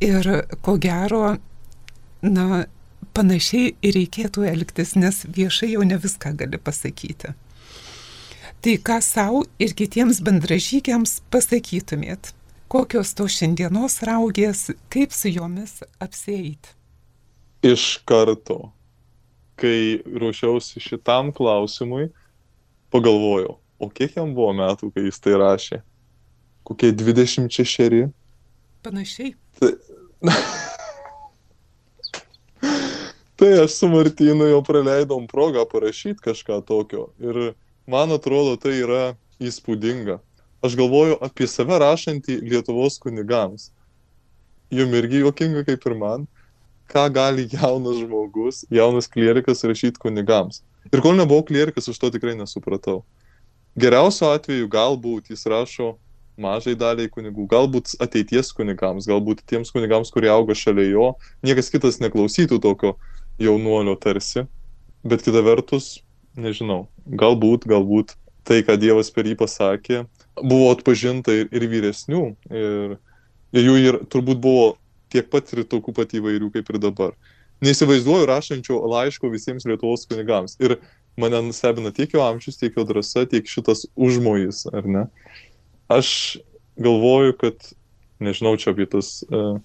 ir 0.00 0.28
ko 0.64 0.76
gero, 0.80 1.36
na, 2.22 2.64
panašiai 3.16 3.74
ir 3.80 3.96
reikėtų 3.96 4.46
elgtis, 4.48 4.94
nes 4.96 5.24
viešai 5.28 5.74
jau 5.74 5.84
ne 5.84 5.98
viską 6.00 6.32
gali 6.40 6.60
pasakyti. 6.60 7.34
Tai 8.64 8.74
ką 8.88 8.96
savo 9.04 9.44
ir 9.62 9.76
kitiems 9.76 10.22
bendražygiams 10.24 11.20
pasakytumėt? 11.30 12.32
Kokios 12.72 13.12
to 13.14 13.28
šiandienos 13.30 14.00
raugės, 14.02 14.70
kaip 14.90 15.12
su 15.14 15.30
jomis 15.30 15.78
apsieiti? 16.02 16.72
Iš 17.66 17.86
karto, 18.06 18.70
kai 19.58 19.98
ruošiausi 20.06 20.80
šitam 20.80 21.32
klausimui, 21.34 22.10
pagalvojau, 22.94 23.56
o 23.82 23.88
kiek 23.90 24.14
jam 24.20 24.30
buvo 24.36 24.52
metų, 24.54 24.92
kai 24.94 25.08
jis 25.08 25.18
tai 25.24 25.34
rašė? 25.40 25.80
Kokie 26.66 26.92
26? 26.94 28.06
Panašiai. 28.86 29.34
Tai, 29.58 29.72
Tai 33.36 33.52
aš 33.64 33.74
su 33.76 33.88
Martynu 33.88 34.46
jau 34.48 34.62
praleidom 34.64 35.26
progą 35.28 35.66
parašyti 35.68 36.22
kažką 36.24 36.62
tokio. 36.64 37.10
Ir 37.20 37.52
man 37.84 38.14
atrodo, 38.14 38.54
tai 38.56 38.78
yra 38.80 39.10
įspūdinga. 39.44 40.16
Aš 40.64 40.76
galvoju 40.80 41.18
apie 41.20 41.44
save 41.44 41.76
rašantį 41.82 42.38
Lietuvos 42.48 42.96
kunigams. 43.02 43.68
Jum 44.72 44.94
irgi 44.96 45.20
juokinga 45.20 45.66
kaip 45.68 45.84
ir 45.84 45.96
man, 46.00 46.24
ką 46.90 47.06
gali 47.12 47.48
jaunas 47.52 48.00
žmogus, 48.00 48.64
jaunas 48.70 49.08
klierikas 49.10 49.64
rašyti 49.66 50.00
kunigams. 50.02 50.62
Ir 50.92 51.02
kol 51.02 51.16
nebuvau 51.18 51.44
klierikas, 51.46 51.88
aš 51.90 51.98
to 51.98 52.10
tikrai 52.14 52.36
nesupratau. 52.38 53.02
Geriausiu 53.76 54.30
atveju 54.30 54.68
galbūt 54.72 55.32
jis 55.34 55.46
rašo 55.50 55.96
mažai 56.40 56.76
daliai 56.78 57.10
kunigų, 57.12 57.46
galbūt 57.50 57.96
ateities 58.02 58.52
kunigams, 58.56 59.08
galbūt 59.08 59.42
tiems 59.48 59.72
kunigams, 59.72 60.12
kurie 60.12 60.30
auga 60.32 60.56
šalia 60.56 60.86
jo, 60.90 61.08
niekas 61.44 61.72
kitas 61.72 61.98
neklausytų 62.02 62.60
tokio 62.62 62.94
jaunuolio 63.40 63.96
tarsi, 64.00 64.46
bet 65.04 65.24
kita 65.24 65.42
vertus, 65.44 65.98
nežinau, 66.36 66.86
galbūt, 67.08 67.66
galbūt 67.68 68.14
tai, 68.46 68.62
ką 68.66 68.76
Dievas 68.80 69.10
per 69.10 69.26
jį 69.26 69.36
pasakė, 69.40 70.04
buvo 70.38 70.70
atpažinta 70.74 71.34
ir, 71.34 71.48
ir 71.50 71.68
vyresnių, 71.72 72.24
ir, 72.52 72.96
ir 73.56 73.68
jų 73.68 73.76
ir 73.82 74.00
turbūt 74.12 74.40
buvo 74.42 74.76
tiek 75.12 75.28
pat 75.32 75.52
ir 75.54 75.64
tokių 75.68 75.94
pat 75.96 76.14
įvairių 76.18 76.50
kaip 76.54 76.70
ir 76.72 76.80
dabar. 76.82 77.16
Neįsivaizduoju 77.64 78.28
rašančio 78.28 78.78
laiško 78.92 79.30
visiems 79.32 79.64
Lietuvos 79.68 80.04
kunigams. 80.10 80.58
Ir 80.60 80.76
mane 81.16 81.40
nustebina 81.46 81.92
tiek 81.94 82.12
jo 82.12 82.24
amžius, 82.24 82.58
tiek 82.60 82.76
jo 82.76 82.84
drąsa, 82.88 83.24
tiek 83.30 83.48
šitas 83.48 83.86
užmojis, 83.96 84.66
ar 84.76 84.88
ne? 84.88 85.06
Aš 85.92 86.10
galvoju, 86.76 87.36
kad, 87.40 87.70
nežinau 88.20 88.56
čia 88.60 88.74
apie 88.74 88.88
tas 88.90 89.22
uh, 89.30 89.56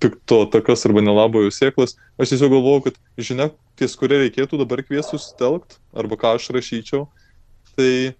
pikto 0.00 0.44
takas 0.52 0.84
arba 0.88 1.02
nelabojo 1.04 1.50
sėklas. 1.54 1.96
Aš 2.20 2.34
tiesiog 2.34 2.54
galvoju, 2.54 2.86
kad 2.88 2.98
žinia, 3.20 3.50
ties 3.80 3.96
kuria 3.98 4.20
reikėtų 4.22 4.60
dabar 4.60 4.82
kviesti 4.86 5.18
susitelkt, 5.18 5.78
arba 5.96 6.18
ką 6.20 6.34
aš 6.38 6.50
rašyčiau, 6.56 7.06
tai 7.76 8.16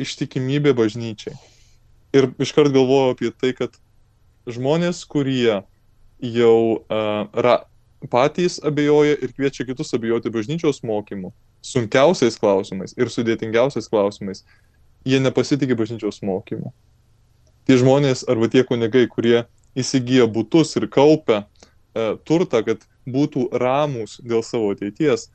ištikimybė 0.00 0.74
bažnyčiai. 0.76 1.36
Ir 2.14 2.30
iškart 2.42 2.72
galvoju 2.74 3.14
apie 3.14 3.32
tai, 3.34 3.52
kad 3.56 3.76
žmonės, 4.50 5.04
kurie 5.08 5.62
jau 6.24 6.58
uh, 6.84 7.28
ra, 7.32 7.56
patys 8.10 8.60
abejoja 8.64 9.16
ir 9.16 9.32
kviečia 9.32 9.66
kitus 9.66 9.94
abejoti 9.96 10.32
bažnyčios 10.32 10.82
mokymu, 10.84 11.32
sunkiausiais 11.64 12.36
klausimais 12.40 12.96
ir 12.98 13.10
sudėtingiausiais 13.12 13.88
klausimais, 13.88 14.44
jie 15.04 15.20
nepasitikė 15.20 15.76
bažnyčios 15.78 16.20
mokymu. 16.24 16.72
Tie 17.64 17.78
žmonės 17.80 18.26
arba 18.28 18.50
tie 18.52 18.64
kunigai, 18.66 19.06
kurie 19.08 19.44
įsigyja 19.76 20.26
būtus 20.30 20.76
ir 20.76 20.88
kaupia 20.92 21.44
e, 21.44 22.16
turtą, 22.28 22.60
kad 22.66 22.84
būtų 23.08 23.48
ramus 23.56 24.18
dėl 24.24 24.44
savo 24.44 24.74
ateities, 24.74 25.30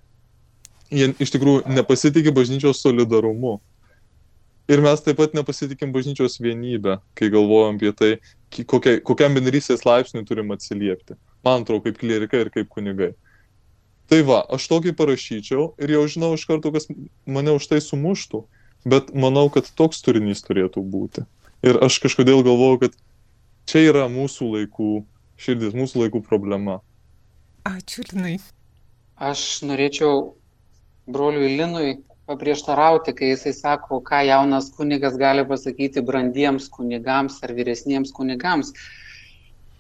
jie 0.94 1.10
iš 1.18 1.34
tikrųjų 1.34 1.66
nepasitikė 1.74 2.34
bažnyčios 2.36 2.82
solidarumu. 2.86 3.58
Ir 4.70 4.84
mes 4.86 5.02
taip 5.02 5.18
pat 5.18 5.34
nepasitikim 5.34 5.90
bažnyčios 5.94 6.38
vienybę, 6.38 7.00
kai 7.18 7.32
galvojam 7.34 7.80
apie 7.80 7.94
tai, 7.98 8.12
kokia, 8.50 9.00
kokiam 9.06 9.36
bendrystės 9.38 9.86
laipsniui 9.88 10.28
turim 10.28 10.54
atsiliepti. 10.56 11.18
Man 11.46 11.64
atrodo, 11.64 11.86
kaip 11.88 12.00
klierika 12.02 12.40
ir 12.42 12.52
kaip 12.54 12.70
kunigai. 12.72 13.14
Tai 14.10 14.24
va, 14.26 14.40
aš 14.50 14.66
tokį 14.72 14.96
parašyčiau 14.98 15.74
ir 15.78 15.94
jau 15.94 16.06
žinau 16.10 16.32
iš 16.34 16.48
karto, 16.50 16.72
kas 16.74 16.90
mane 17.30 17.54
už 17.54 17.68
tai 17.70 17.78
sumuštų, 17.84 18.42
bet 18.90 19.14
manau, 19.14 19.46
kad 19.54 19.70
toks 19.78 20.02
turinys 20.06 20.42
turėtų 20.48 20.82
būti. 20.82 21.26
Ir 21.62 21.78
aš 21.86 22.00
kažkodėl 22.02 22.42
galvoju, 22.48 22.80
kad 22.86 22.98
čia 23.70 23.84
yra 23.92 24.08
mūsų 24.10 24.50
laikų 24.56 24.92
širdis, 25.40 25.76
mūsų 25.78 26.06
laikų 26.06 26.24
problema. 26.26 26.80
Ačiū, 27.70 28.08
Linai. 28.10 28.40
Aš 29.20 29.62
norėčiau 29.68 30.34
broliui 31.12 31.54
Linui 31.60 32.00
paprieštarauti, 32.30 33.14
kai 33.18 33.32
jisai 33.34 33.54
sako, 33.58 34.00
ką 34.06 34.22
jaunas 34.28 34.70
kunigas 34.78 35.18
gali 35.18 35.46
pasakyti 35.50 36.04
brandiems 36.06 36.70
kunigams 36.70 37.40
ar 37.46 37.54
vyresniems 37.58 38.14
kunigams. 38.14 38.74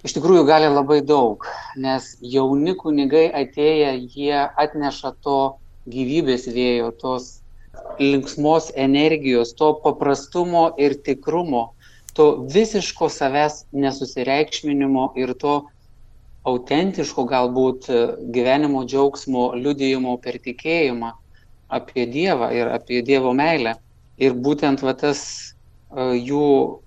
Iš 0.07 0.15
tikrųjų 0.15 0.45
gali 0.47 0.69
labai 0.71 1.01
daug, 1.05 1.45
nes 1.77 2.13
jauni 2.23 2.73
kunigai 2.79 3.27
atėję, 3.41 3.91
jie 4.15 4.45
atneša 4.63 5.13
to 5.25 5.39
gyvybės 5.91 6.47
vėjo, 6.55 6.93
tos 7.01 7.29
linksmos 7.99 8.71
energijos, 8.79 9.53
to 9.59 9.73
paprastumo 9.83 10.69
ir 10.81 10.95
tikrumo, 11.05 11.73
to 12.15 12.31
visiško 12.55 13.12
savęs 13.13 13.65
nesusireikšminimo 13.75 15.12
ir 15.19 15.35
to 15.43 15.59
autentiško 16.49 17.27
galbūt 17.29 17.89
gyvenimo 18.33 18.85
džiaugsmo 18.88 19.51
liudijimo 19.59 20.15
per 20.23 20.39
tikėjimą 20.41 21.18
apie 21.69 22.05
Dievą 22.10 22.51
ir 22.55 22.71
apie 22.73 23.01
Dievo 23.05 23.34
meilę. 23.38 23.75
Ir 24.19 24.36
būtent 24.36 24.84
va, 24.84 24.93
tas 24.97 25.21
uh, 25.93 26.13
jų 26.17 26.82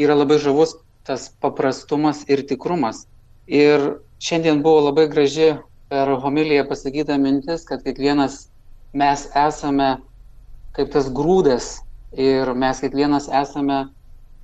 yra 0.00 0.16
labai 0.16 0.40
žavus 0.42 0.74
tas 1.06 1.28
paprastumas 1.42 2.24
ir 2.28 2.42
tikrumas. 2.48 3.06
Ir 3.46 4.00
šiandien 4.22 4.62
buvo 4.62 4.86
labai 4.88 5.06
graži 5.10 5.52
per 5.90 6.12
homiliją 6.22 6.66
pasakyta 6.68 7.18
mintis, 7.18 7.64
kad 7.66 7.82
kiekvienas 7.84 8.46
mes 8.94 9.26
esame 9.34 9.96
kaip 10.76 10.92
tas 10.94 11.08
grūdas 11.10 11.80
ir 12.14 12.52
mes 12.54 12.82
kiekvienas 12.82 13.28
esame 13.42 13.84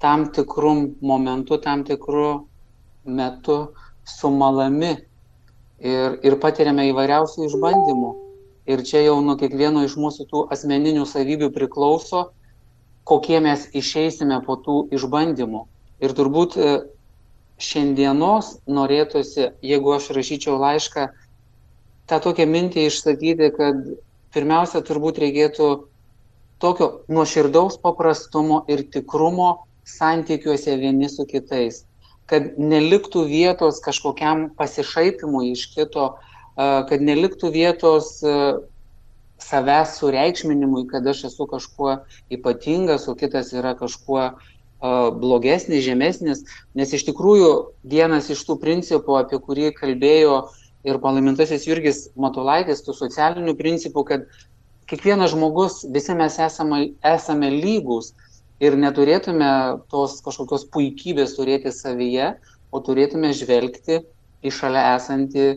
tam 0.03 0.29
tikrum 0.35 0.97
momentu, 1.01 1.59
tam 1.63 1.85
tikru 1.85 2.47
metu 3.05 3.59
sumalami 4.05 4.93
ir, 5.79 6.19
ir 6.23 6.39
patiriame 6.43 6.89
įvairiausių 6.91 7.47
išbandymų. 7.47 8.11
Ir 8.67 8.83
čia 8.83 9.05
jau 9.05 9.21
nuo 9.23 9.37
kiekvieno 9.39 9.85
iš 9.87 9.95
mūsų 10.03 10.27
tų 10.31 10.41
asmeninių 10.55 11.05
savybių 11.07 11.53
priklauso, 11.55 12.23
kokie 13.07 13.39
mes 13.41 13.69
išeisime 13.79 14.41
po 14.43 14.57
tų 14.59 14.79
išbandymų. 14.97 15.61
Ir 16.03 16.15
turbūt 16.19 16.57
e, 16.59 16.73
šiandienos 17.63 18.57
norėtųsi, 18.67 19.53
jeigu 19.63 19.95
aš 19.95 20.11
rašyčiau 20.19 20.59
laišką, 20.59 21.07
tą 22.11 22.19
tokią 22.27 22.49
mintį 22.51 22.89
išsakyti, 22.91 23.53
kad 23.55 23.87
pirmiausia 24.35 24.83
turbūt 24.83 25.23
reikėtų 25.23 25.71
tokio 26.59 26.91
nuoširdaus 27.07 27.79
paprastumo 27.79 28.65
ir 28.67 28.83
tikrumo 28.91 29.53
santykiuose 29.87 30.75
vieni 30.83 31.07
su 31.13 31.23
kitais. 31.31 31.85
Kad 32.27 32.59
neliktų 32.59 33.29
vietos 33.31 33.79
kažkokiam 33.85 34.49
pasišaipimui 34.59 35.53
iš 35.55 35.69
kito, 35.77 36.17
e, 36.17 36.36
kad 36.57 37.05
neliktų 37.05 37.53
vietos 37.53 38.19
savęs 39.43 39.97
sureikšminimui, 40.01 40.87
kad 40.89 41.07
aš 41.07 41.27
esu 41.31 41.47
kažkuo 41.51 41.99
ypatingas, 42.33 43.09
o 43.09 43.15
kitas 43.19 43.53
yra 43.53 43.75
kažkuo 43.77 44.31
blogesnis, 45.21 45.85
žemesnis, 45.85 46.45
nes 46.77 46.93
iš 46.93 47.07
tikrųjų 47.09 47.51
vienas 47.85 48.31
iš 48.33 48.43
tų 48.49 48.59
principų, 48.61 49.17
apie 49.21 49.41
kurį 49.41 49.73
kalbėjo 49.77 50.47
ir 50.87 51.01
palaimintasis 51.03 51.67
Jurgis 51.67 52.07
Matulaitis, 52.17 52.85
tų 52.85 52.95
socialinių 52.97 53.57
principų, 53.59 54.05
kad 54.09 54.27
kiekvienas 54.87 55.33
žmogus, 55.35 55.81
visi 55.93 56.15
mes 56.15 56.39
esame, 56.39 56.93
esame 57.05 57.51
lygus 57.51 58.13
ir 58.63 58.77
neturėtume 58.79 59.83
tos 59.93 60.21
kažkokios 60.25 60.69
puikybės 60.73 61.35
turėti 61.37 61.73
savyje, 61.75 62.37
o 62.71 62.81
turėtume 62.85 63.33
žvelgti 63.37 64.03
į 64.45 64.53
šalia 64.53 64.93
esantį 64.97 65.49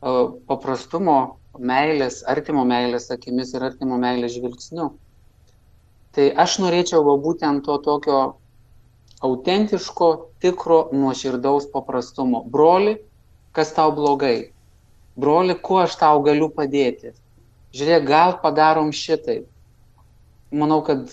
paprastumo 0.00 1.16
meilės, 1.60 2.22
artimo 2.28 2.64
meilės 2.64 3.10
akimis 3.12 3.54
ir 3.54 3.64
artimo 3.68 3.98
meilės 4.00 4.36
žvilgsniu. 4.36 4.90
Tai 6.16 6.26
aš 6.42 6.58
norėčiau 6.62 7.04
va, 7.06 7.16
būtent 7.20 7.64
to 7.66 7.76
tokio 7.84 8.20
autentiško, 9.22 10.08
tikro, 10.40 10.88
nuoširdaus 10.92 11.68
paprastumo. 11.70 12.42
Broli, 12.50 12.96
kas 13.52 13.74
tau 13.76 13.92
blogai? 13.94 14.50
Broli, 15.20 15.54
kuo 15.54 15.82
aš 15.84 15.98
tau 16.00 16.22
galiu 16.24 16.48
padėti? 16.50 17.12
Žiūrėk, 17.76 18.06
gal 18.08 18.38
padarom 18.42 18.90
šitai. 18.96 19.44
Manau, 20.50 20.80
kad 20.82 21.12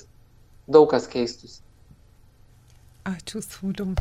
daug 0.65 0.87
kas 0.89 1.05
keistus. 1.11 1.59
Ačiū, 3.05 3.43
Sūdum. 3.43 3.93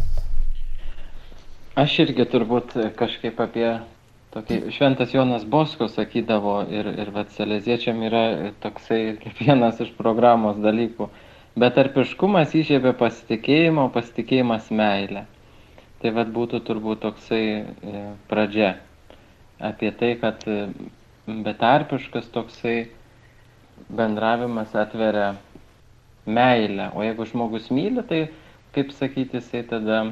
Aš 1.77 1.99
irgi 2.07 2.25
turbūt 2.33 2.73
kažkaip 2.97 3.43
apie 3.45 3.69
tokį 4.37 4.59
šventas 4.77 5.15
Jonas 5.17 5.47
Bosko 5.49 5.89
sakydavo 5.89 6.59
ir, 6.69 6.91
ir 7.01 7.13
vat 7.15 7.33
Seleziečiam 7.33 8.03
yra 8.05 8.53
toksai 8.61 9.17
kaip 9.23 9.41
vienas 9.47 9.81
iš 9.81 9.95
programos 9.97 10.61
dalykų 10.61 11.09
Betarpiškumas 11.57 12.51
įžiebia 12.53 12.91
pasitikėjimą, 13.01 13.87
o 13.89 13.93
pasitikėjimas 13.95 14.67
meilę. 14.77 15.23
Tai 16.03 16.11
vad 16.19 16.29
būtų 16.35 16.59
turbūt 16.67 17.01
toksai 17.01 17.45
e, 17.49 18.03
pradžia. 18.29 18.75
Apie 19.65 19.89
tai, 19.97 20.11
kad 20.21 20.45
e, 20.45 20.67
betarpiškas 21.47 22.29
toksai 22.35 22.75
bendravimas 23.89 24.77
atveria 24.77 25.31
meilę. 26.29 26.91
O 26.93 27.07
jeigu 27.07 27.25
žmogus 27.33 27.71
myli, 27.73 28.05
tai, 28.05 28.21
kaip 28.77 28.93
sakyti, 28.93 29.41
jisai 29.41 29.65
tada 29.73 30.03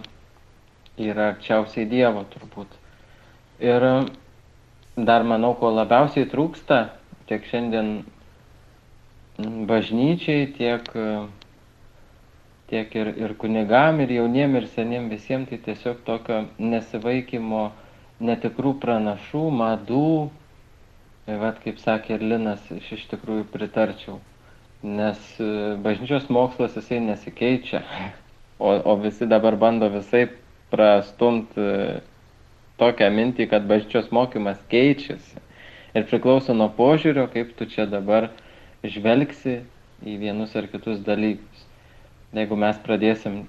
yra 0.97 1.35
arčiausiai 1.35 1.85
Dievo 1.93 2.25
turbūt. 2.33 2.73
Ir 3.63 3.85
dar 4.97 5.23
manau, 5.23 5.55
ko 5.59 5.71
labiausiai 5.71 6.27
trūksta, 6.31 6.81
tiek 7.31 7.47
šiandien 7.47 8.03
bažnyčiai, 9.69 10.49
tiek, 10.57 10.91
tiek 12.71 12.95
ir, 12.99 13.11
ir 13.19 13.35
kunigam, 13.39 14.01
ir 14.03 14.15
jauniem, 14.19 14.57
ir 14.59 14.67
seniem 14.75 15.09
visiems, 15.11 15.49
tai 15.51 15.59
tiesiog 15.69 16.03
tokio 16.07 16.45
nesivaikymo 16.59 17.69
netikrų 18.23 18.75
pranašų, 18.83 19.45
madų. 19.63 20.31
Vat 21.25 21.61
kaip 21.65 21.79
sakė 21.81 22.19
ir 22.19 22.25
Linas, 22.35 22.65
aš 22.69 22.91
iš 22.99 23.07
tikrųjų 23.15 23.47
pritarčiau. 23.53 24.19
Nes 24.85 25.21
e, 25.41 25.47
bažnyčios 25.81 26.27
mokslas 26.29 26.75
jisai 26.77 26.99
nesikeičia, 27.01 27.81
o, 28.61 28.75
o 28.77 28.97
visi 29.01 29.25
dabar 29.31 29.57
bando 29.57 29.89
visai 29.95 30.27
prastumti 30.75 31.65
e, 31.65 32.03
tokią 32.81 33.11
mintį, 33.15 33.49
kad 33.51 33.67
bažnyčios 33.71 34.11
mokymas 34.15 34.61
keičiasi. 34.73 35.43
Ir 35.95 36.07
priklauso 36.11 36.55
nuo 36.57 36.71
požiūrio, 36.75 37.29
kaip 37.31 37.53
tu 37.59 37.69
čia 37.71 37.87
dabar 37.87 38.31
žvelgsi 38.83 39.61
į 40.05 40.17
vienus 40.21 40.55
ar 40.59 40.67
kitus 40.73 40.99
dalykus. 41.07 41.67
Jeigu 42.35 42.59
mes 42.59 42.79
pradėsim 42.83 43.45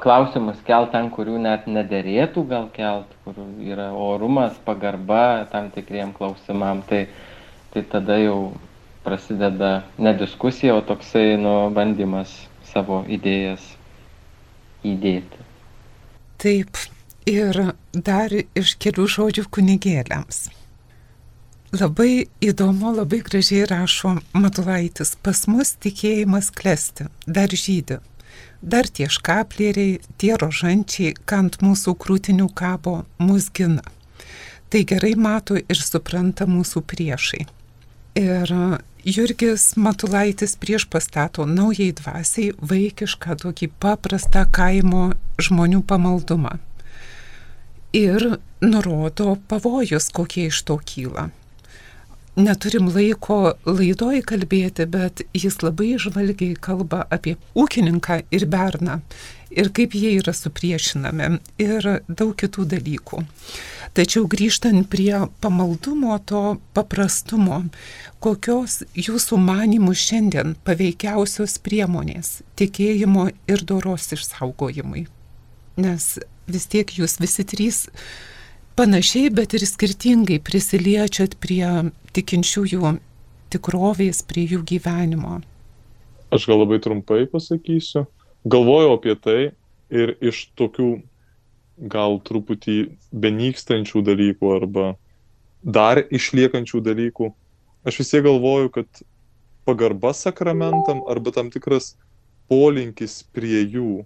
klausimus 0.00 0.60
kelt 0.66 0.90
ten, 0.94 1.10
kurių 1.12 1.36
net 1.44 1.68
nederėtų 1.68 2.46
gal 2.48 2.70
kelt, 2.74 3.10
kur 3.24 3.36
yra 3.60 3.90
orumas, 3.92 4.56
pagarba 4.64 5.44
tam 5.52 5.68
tikriem 5.74 6.14
klausimam, 6.16 6.80
tai, 6.88 7.04
tai 7.74 7.84
tada 7.92 8.16
jau 8.22 8.38
prasideda 9.04 9.82
ne 9.98 10.14
diskusija, 10.16 10.78
o 10.78 10.82
toksai 10.86 11.36
nu, 11.40 11.54
bandymas 11.74 12.32
savo 12.72 13.02
idėjas 13.10 13.62
įdėti. 14.86 15.44
Taip, 16.42 16.80
ir 17.28 17.58
dar 17.92 18.32
iš 18.32 18.74
kelių 18.82 19.06
žodžių 19.14 19.46
kunigėliams. 19.52 20.48
Labai 21.72 22.26
įdomu, 22.44 22.90
labai 22.92 23.22
gražiai 23.24 23.64
rašo 23.64 24.18
Matulaitis, 24.36 25.14
pas 25.24 25.46
mus 25.48 25.72
tikėjimas 25.80 26.50
klesti, 26.52 27.06
dar 27.24 27.48
žydė. 27.48 28.02
Dar 28.62 28.86
tie 28.86 29.08
škaplieriai, 29.08 29.96
tie 30.20 30.36
rožančiai, 30.36 31.14
kant 31.24 31.58
mūsų 31.64 31.96
krūtinių 31.98 32.50
kabo, 32.54 33.06
mus 33.18 33.48
gina. 33.56 33.82
Tai 34.68 34.84
gerai 34.88 35.14
mato 35.16 35.56
ir 35.56 35.80
supranta 35.80 36.44
mūsų 36.46 36.84
priešai. 36.92 37.46
Ir 38.20 38.52
Jurgis 39.02 39.72
Matulaitis 39.76 40.54
prieš 40.60 40.84
pastato 40.92 41.46
naujai 41.48 41.90
dvasiai 41.96 42.52
vaikišką 42.60 43.38
tokį 43.42 43.70
paprastą 43.80 44.44
kaimo 44.52 45.08
žmonių 45.40 45.80
pamaldumą. 45.88 46.58
Ir 47.92 48.38
nurodo 48.64 49.36
pavojus, 49.48 50.08
kokie 50.16 50.48
iš 50.48 50.62
to 50.68 50.78
kyla 50.80 51.28
neturim 52.36 52.88
laiko 52.88 53.52
laidoj 53.66 54.22
kalbėti, 54.24 54.86
bet 54.88 55.22
jis 55.36 55.58
labai 55.62 55.96
žvalgiai 56.00 56.56
kalba 56.56 57.04
apie 57.12 57.36
ūkininką 57.58 58.22
ir 58.32 58.46
berną 58.48 59.00
ir 59.52 59.68
kaip 59.76 59.92
jie 59.92 60.14
yra 60.16 60.32
supriešinami 60.32 61.28
ir 61.60 61.88
daug 62.08 62.32
kitų 62.40 62.64
dalykų. 62.72 63.22
Tačiau 63.92 64.24
grįžtant 64.24 64.88
prie 64.88 65.26
pamaldumo, 65.44 66.16
to 66.24 66.56
paprastumo, 66.72 67.66
kokios 68.24 68.80
jūsų 68.96 69.36
manimų 69.36 69.92
šiandien 69.92 70.56
paveikiausios 70.64 71.58
priemonės 71.60 72.38
tikėjimo 72.56 73.28
ir 73.52 73.66
doros 73.68 74.08
išsaugojimui? 74.16 75.04
Nes 75.76 76.14
vis 76.52 76.68
tiek 76.70 76.92
jūs 76.98 77.18
visi 77.22 77.44
trys 77.48 77.86
panašiai, 78.78 79.30
bet 79.34 79.56
ir 79.56 79.64
skirtingai 79.68 80.40
prisiliečiat 80.44 81.36
prie 81.42 81.64
tikinčiųjų 82.16 82.96
tikrovės, 83.52 84.22
prie 84.24 84.46
jų 84.48 84.62
gyvenimo. 84.68 85.40
Aš 86.32 86.48
gal 86.48 86.62
labai 86.62 86.80
trumpai 86.80 87.26
pasakysiu. 87.28 88.06
Galvojau 88.48 88.96
apie 88.96 89.14
tai 89.20 89.40
ir 89.92 90.14
iš 90.24 90.46
tokių 90.58 90.94
gal 91.92 92.18
truputį 92.24 92.76
benykstančių 93.12 94.02
dalykų 94.06 94.52
arba 94.54 94.86
dar 95.62 96.00
išliekančių 96.02 96.80
dalykų, 96.82 97.30
aš 97.86 98.00
vis 98.00 98.12
tiek 98.12 98.24
galvoju, 98.26 98.72
kad 98.74 99.02
pagarba 99.68 100.12
sakramentam 100.16 101.02
arba 101.10 101.32
tam 101.34 101.50
tikras 101.54 101.94
polinkis 102.50 103.22
prie 103.34 103.62
jų, 103.62 104.02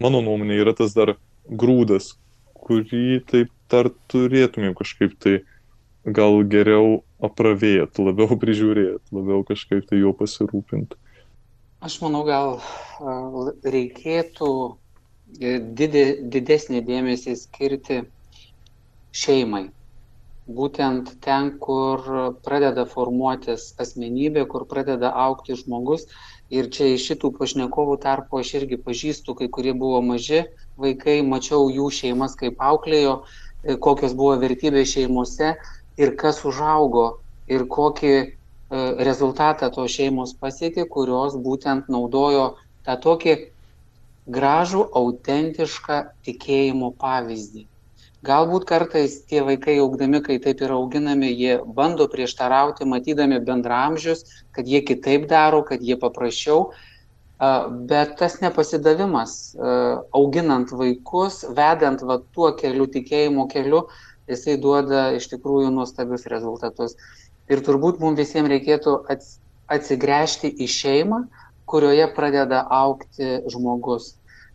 mano 0.00 0.22
nuomonė, 0.24 0.56
yra 0.62 0.74
tas 0.76 0.96
dar 0.96 1.14
grūdas, 1.48 2.14
kurį 2.54 3.20
taip 3.28 3.50
dar 3.70 3.90
turėtumėm 4.12 4.74
kažkaip 4.78 5.16
tai 5.20 5.40
gal 6.04 6.42
geriau 6.44 7.02
apravėt, 7.24 7.98
labiau 7.98 8.36
prižiūrėt, 8.42 9.02
labiau 9.12 9.44
kažkaip 9.48 9.86
tai 9.88 10.00
jo 10.02 10.14
pasirūpinti. 10.16 11.00
Aš 11.84 11.98
manau, 12.00 12.22
gal 12.24 12.60
reikėtų 13.68 14.50
e, 15.36 15.58
didė, 15.60 16.04
didesnį 16.32 16.80
dėmesį 16.86 17.34
skirti 17.36 18.04
šeimai. 19.12 19.66
Būtent 20.44 21.10
ten, 21.24 21.54
kur 21.60 22.00
pradeda 22.44 22.84
formuotis 22.88 23.70
asmenybė, 23.80 24.44
kur 24.48 24.64
pradeda 24.68 25.12
aukti 25.26 25.56
žmogus. 25.60 26.04
Ir 26.52 26.68
čia 26.72 26.90
iš 26.94 27.06
šitų 27.10 27.30
pašnekovų 27.38 27.96
tarpo 28.02 28.40
aš 28.40 28.54
irgi 28.60 28.76
pažįstu, 28.80 29.36
kai 29.36 29.48
kurie 29.52 29.72
buvo 29.76 30.02
maži 30.04 30.42
vaikai, 30.80 31.20
mačiau 31.22 31.68
jų 31.72 31.90
šeimas, 31.92 32.38
kaip 32.38 32.62
auklėjo, 32.62 33.18
e, 33.64 33.76
kokios 33.76 34.14
buvo 34.14 34.38
vertybės 34.42 34.94
šeimose 34.96 35.54
ir 36.00 36.16
kas 36.20 36.44
užaugo 36.44 37.10
ir 37.46 37.68
kokį 37.70 38.16
E, 38.74 39.04
rezultatą 39.04 39.68
tos 39.74 39.92
šeimos 39.92 40.32
pasiekė, 40.40 40.86
kurios 40.94 41.36
būtent 41.46 41.90
naudojo 41.94 42.46
tą 42.86 42.96
tokį 43.06 43.34
gražų, 44.36 44.86
autentišką 45.00 45.98
tikėjimo 46.26 46.88
pavyzdį. 47.02 47.66
Galbūt 48.24 48.64
kartais 48.70 49.18
tie 49.28 49.42
vaikai 49.44 49.76
augdami, 49.82 50.22
kai 50.24 50.38
taip 50.46 50.62
yra 50.64 50.78
auginami, 50.80 51.28
jie 51.42 51.58
bando 51.78 52.08
prieštarauti, 52.08 52.88
matydami 52.88 53.42
bendramžius, 53.50 54.24
kad 54.56 54.70
jie 54.72 54.80
kitaip 54.90 55.28
daro, 55.28 55.60
kad 55.68 55.84
jie 55.84 55.98
paprasčiau, 56.00 56.70
bet 57.38 58.16
tas 58.18 58.38
nepasidavimas, 58.40 59.54
auginant 60.14 60.70
vaikus, 60.70 61.42
vedant 61.56 62.02
va, 62.06 62.20
tuo 62.32 62.52
keliu, 62.56 62.86
tikėjimo 62.86 63.48
keliu, 63.50 63.84
jisai 64.30 64.56
duoda 64.60 65.10
iš 65.18 65.28
tikrųjų 65.32 65.72
nuostabius 65.74 66.26
rezultatus. 66.30 66.96
Ir 67.50 67.60
turbūt 67.60 68.00
mums 68.00 68.16
visiems 68.18 68.48
reikėtų 68.48 69.00
atsigręžti 69.68 70.48
į 70.48 70.68
šeimą, 70.70 71.24
kurioje 71.68 72.06
pradeda 72.16 72.62
aukti 72.70 73.40
žmogus. 73.52 74.14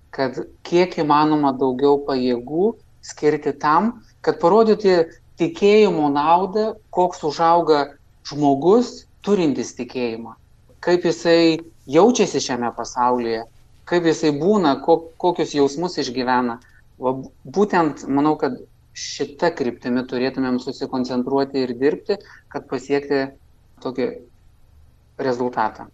Kad 0.10 0.40
kiek 0.66 0.96
įmanoma 1.04 1.52
daugiau 1.58 2.00
pajėgų 2.08 2.74
skirti 3.06 3.54
tam, 3.62 4.00
kad 4.26 4.40
parodyti 4.42 5.04
tikėjimo 5.40 6.10
naudą, 6.14 6.74
koks 6.90 7.22
užauga 7.28 7.86
žmogus 8.28 9.06
turintis 9.26 9.76
tikėjimą. 9.78 10.36
Kaip 10.84 11.06
jisai 11.06 11.60
jaučiasi 11.90 12.42
šiame 12.44 12.72
pasaulyje, 12.78 13.44
kaip 13.90 14.06
jisai 14.10 14.34
būna, 14.38 14.76
kokius 14.86 15.56
jausmus 15.58 15.98
išgyvena. 16.02 16.60
Va, 17.00 17.14
būtent 17.58 18.06
manau, 18.12 18.36
kad 18.40 18.58
šita 19.00 19.54
kryptimi 19.56 20.04
turėtumėm 20.10 20.60
susikoncentruoti 20.62 21.64
ir 21.64 21.74
dirbti, 21.80 22.20
kad 22.52 22.68
pasiekti 22.70 23.30
tokį 23.84 24.10
rezultatą. 25.24 25.88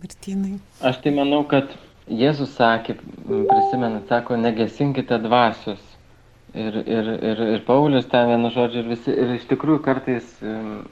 Martynai. 0.00 0.58
Aš 0.86 1.00
tai 1.04 1.12
manau, 1.16 1.42
kad 1.48 1.74
Jėzus 2.10 2.56
sakė, 2.56 2.96
prisimenat, 3.28 4.08
sako, 4.10 4.38
negesinkite 4.40 5.18
dvasios. 5.22 5.82
Ir, 6.50 6.80
ir, 6.82 7.10
ir, 7.30 7.42
ir 7.54 7.60
Paulius 7.66 8.08
ten 8.10 8.26
vienu 8.32 8.50
žodžiu, 8.50 8.80
ir, 8.82 8.88
visi, 8.90 9.12
ir 9.14 9.36
iš 9.36 9.44
tikrųjų 9.52 9.82
kartais 9.84 10.32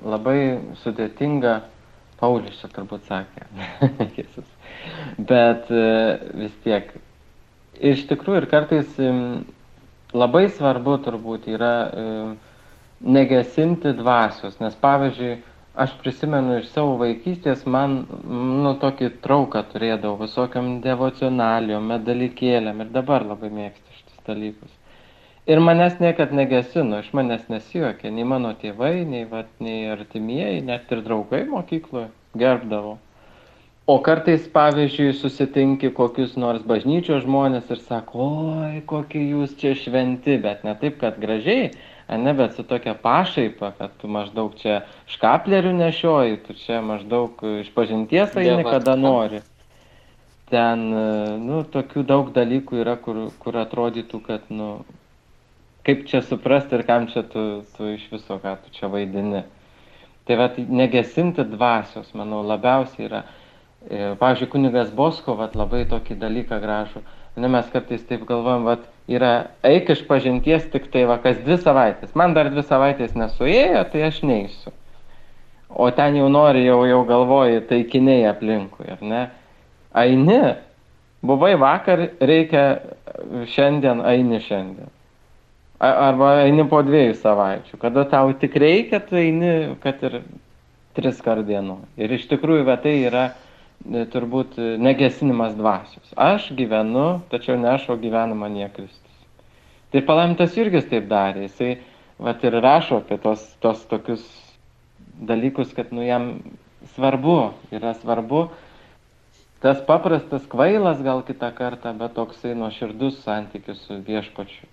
labai 0.07 0.39
sudėtinga, 0.85 1.57
Paulius 2.19 2.59
čia 2.61 2.71
turbūt 2.75 3.07
sakė, 3.09 3.47
Jėzus. 4.19 4.49
Bet 5.29 5.71
e, 5.71 5.85
vis 6.43 6.55
tiek, 6.65 6.91
iš 7.93 8.07
tikrųjų 8.11 8.43
ir 8.43 8.49
kartais 8.51 8.99
labai 10.17 10.49
svarbu 10.51 10.97
turbūt 11.05 11.47
yra 11.53 11.73
e, 11.87 12.07
negesinti 13.01 13.93
dvasios, 13.99 14.59
nes 14.63 14.75
pavyzdžiui, 14.83 15.37
aš 15.79 15.93
prisimenu 16.03 16.59
iš 16.59 16.73
savo 16.73 16.97
vaikystės, 16.99 17.63
man, 17.71 18.01
nu, 18.65 18.73
tokį 18.83 19.13
trauką 19.23 19.63
turėdavau 19.73 20.25
visokiam 20.25 20.79
devocionalijom, 20.83 21.87
medalikėlėm 21.93 22.83
ir 22.83 22.91
dabar 22.97 23.27
labai 23.27 23.53
mėgstu 23.61 23.99
šitus 24.01 24.25
dalykus. 24.27 24.78
Ir 25.49 25.63
manęs 25.65 25.95
niekad 25.97 26.33
negesino, 26.37 26.99
iš 27.01 27.13
manęs 27.17 27.47
nesijuokė, 27.49 28.11
nei 28.13 28.25
mano 28.29 28.51
tėvai, 28.61 29.07
nei, 29.09 29.25
vat, 29.31 29.49
nei 29.65 29.87
artimieji, 29.89 30.61
net 30.67 30.91
ir 30.93 31.01
draugai 31.07 31.47
mokykloje 31.49 32.11
gerbdavo. 32.37 32.99
O 33.89 33.95
kartais, 34.05 34.45
pavyzdžiui, 34.53 35.15
susitinki 35.17 35.89
kokius 35.97 36.35
nors 36.37 36.61
bažnyčios 36.69 37.23
žmonės 37.25 37.71
ir 37.73 37.81
sako, 37.87 38.27
oi, 38.59 38.83
kokie 38.91 39.23
jūs 39.31 39.55
čia 39.57 39.73
šventi, 39.81 40.37
bet 40.45 40.69
ne 40.69 40.75
taip, 40.77 40.99
kad 41.01 41.17
gražiai, 41.23 41.71
ne, 42.13 42.37
bet 42.37 42.53
su 42.53 42.67
tokia 42.69 42.93
pašaipa, 43.01 43.73
kad 43.81 43.97
tu 44.03 44.13
maždaug 44.13 44.53
čia 44.61 44.83
škaplerių 45.17 45.73
nešioji, 45.81 46.43
tu 46.45 46.61
čia 46.61 46.83
maždaug 46.85 47.41
iš 47.63 47.73
pažinties 47.73 48.37
eini, 48.37 48.69
kada 48.69 49.01
nori. 49.01 49.41
Ten, 50.53 50.85
nu, 51.49 51.65
tokių 51.65 52.05
daug 52.13 52.29
dalykų 52.37 52.85
yra, 52.85 53.01
kur, 53.01 53.31
kur 53.41 53.57
atrodytų, 53.65 54.21
kad, 54.29 54.53
nu, 54.53 54.75
kaip 55.89 56.05
čia 56.11 56.21
suprasti 56.23 56.77
ir 56.77 56.85
kam 56.87 57.09
čia 57.09 57.25
tu, 57.33 57.49
tu 57.75 57.91
iš 57.97 58.05
viso, 58.13 58.37
ką 58.45 58.59
tu 58.63 58.77
čia 58.77 58.93
vaidini. 58.93 59.43
Tai 60.29 60.37
va, 60.37 60.53
negesinti 60.55 61.49
dvasios, 61.49 62.13
manau, 62.15 62.45
labiausiai 62.45 63.09
yra 63.09 63.25
E, 63.87 64.15
pavyzdžiui, 64.19 64.51
kunigas 64.51 64.91
Bosko, 64.91 65.37
vat, 65.39 65.55
labai 65.57 65.85
tokį 65.89 66.19
dalyką 66.19 66.59
gražų. 66.61 67.03
Ne, 67.39 67.49
mes 67.53 67.69
kartais 67.71 68.03
taip 68.09 68.25
galvojam, 68.27 68.67
vat, 68.67 68.83
yra 69.07 69.31
eik 69.67 69.93
iš 69.95 70.03
pažinties 70.09 70.67
tik 70.73 70.89
tai 70.93 71.05
va, 71.07 71.21
kas 71.23 71.39
dvi 71.45 71.61
savaitės. 71.63 72.17
Man 72.19 72.35
dar 72.35 72.51
dvi 72.51 72.65
savaitės 72.67 73.15
nesuėjo, 73.15 73.85
tai 73.93 74.03
aš 74.09 74.19
neįsiu. 74.27 74.75
O 75.69 75.87
ten 75.95 76.19
jau 76.19 76.27
nori, 76.33 76.65
jau, 76.67 76.81
jau 76.91 77.05
galvoji, 77.07 77.63
taikiniai 77.71 78.27
aplinkui, 78.33 78.89
ar 78.97 79.05
ne? 79.05 79.23
Aini, 79.95 80.41
buvai 81.23 81.55
vakar, 81.61 82.09
reikia 82.19 82.65
šiandien, 83.55 84.03
aini 84.03 84.43
šiandien. 84.43 84.91
Arba 85.79 86.33
eini 86.43 86.65
po 86.67 86.81
dviejų 86.83 87.15
savaičių. 87.21 87.79
Kada 87.79 88.03
tau 88.11 88.33
tik 88.35 88.57
reikia, 88.59 88.99
tu 88.99 89.19
eini, 89.19 89.77
kad 89.83 90.01
ir 90.03 90.23
tris 90.99 91.21
kart 91.23 91.47
dienų. 91.47 91.77
Ir 92.01 92.17
iš 92.17 92.25
tikrųjų, 92.33 92.65
va, 92.67 92.75
tai 92.83 92.97
yra 93.07 93.29
E, 93.87 94.05
turbūt 94.11 94.57
e, 94.59 94.69
negesinimas 94.83 95.55
dvasios. 95.57 96.11
Aš 96.19 96.51
gyvenu, 96.59 97.21
tačiau 97.31 97.59
ne 97.61 97.71
aš, 97.77 97.87
o 97.95 97.97
gyvena 98.01 98.35
manie 98.37 98.67
Kristus. 98.75 99.21
Tai 99.95 100.03
palaimintas 100.05 100.57
Jurgis 100.59 100.89
taip 100.91 101.07
darė. 101.09 101.47
Jisai 101.47 101.77
vat, 102.19 102.43
ir 102.45 102.59
rašo 102.59 102.99
apie 103.01 103.21
tos, 103.23 103.45
tos 103.63 103.85
tokius 103.89 104.25
dalykus, 105.31 105.71
kad 105.77 105.95
nu, 105.95 106.03
jam 106.05 106.33
svarbu, 106.97 107.39
yra 107.75 107.95
svarbu 108.03 108.49
tas 109.63 109.81
paprastas 109.87 110.45
kvailas 110.51 111.01
gal 111.03 111.25
kitą 111.27 111.49
kartą, 111.55 111.95
bet 111.99 112.13
toksai 112.19 112.53
nuoširdus 112.59 113.23
santykis 113.25 113.81
su 113.87 114.03
viešpačiu. 114.07 114.69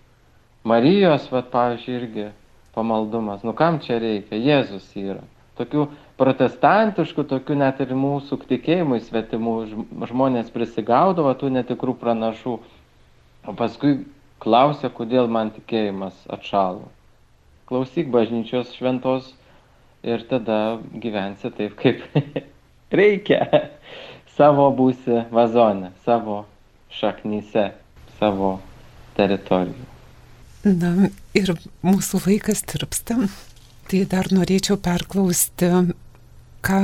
Marijos, 0.66 1.30
vat, 1.30 1.52
pavyzdžiui, 1.54 1.96
irgi 2.00 2.28
pamaldumas. 2.74 3.44
Nu 3.46 3.54
kam 3.54 3.78
čia 3.84 4.00
reikia? 4.02 4.40
Jėzus 4.42 4.88
yra. 4.98 5.22
Tokių 5.56 5.86
protestantiškų, 6.20 7.24
tokių 7.30 7.60
net 7.62 7.80
ir 7.86 7.94
mūsų 7.96 8.40
tikėjimui 8.50 9.00
svetimų 9.06 9.54
žmonės 10.10 10.50
prisigaudavo 10.52 11.32
tų 11.40 11.54
netikrų 11.60 11.96
pranašų, 12.02 12.58
o 13.46 13.56
paskui 13.56 13.94
klausė, 14.44 14.90
kodėl 14.92 15.32
man 15.32 15.54
tikėjimas 15.56 16.18
atšalo. 16.34 16.90
Klausyk 17.70 18.12
bažnyčios 18.14 18.74
šventos 18.76 19.32
ir 20.04 20.26
tada 20.30 20.82
gyvensi 20.92 21.54
taip, 21.56 21.80
kaip 21.80 22.04
reikia. 23.00 23.70
Savo 24.36 24.68
būsi 24.76 25.24
vazone, 25.32 25.94
savo 26.04 26.44
šaknyse, 26.92 27.70
savo 28.20 28.58
teritorijoje. 29.16 29.95
Na 30.66 31.10
ir 31.38 31.52
mūsų 31.86 32.24
vaikas 32.26 32.64
tirpsta. 32.66 33.20
Tai 33.86 34.00
dar 34.10 34.32
norėčiau 34.34 34.80
perklausti, 34.82 35.70
ką 36.66 36.80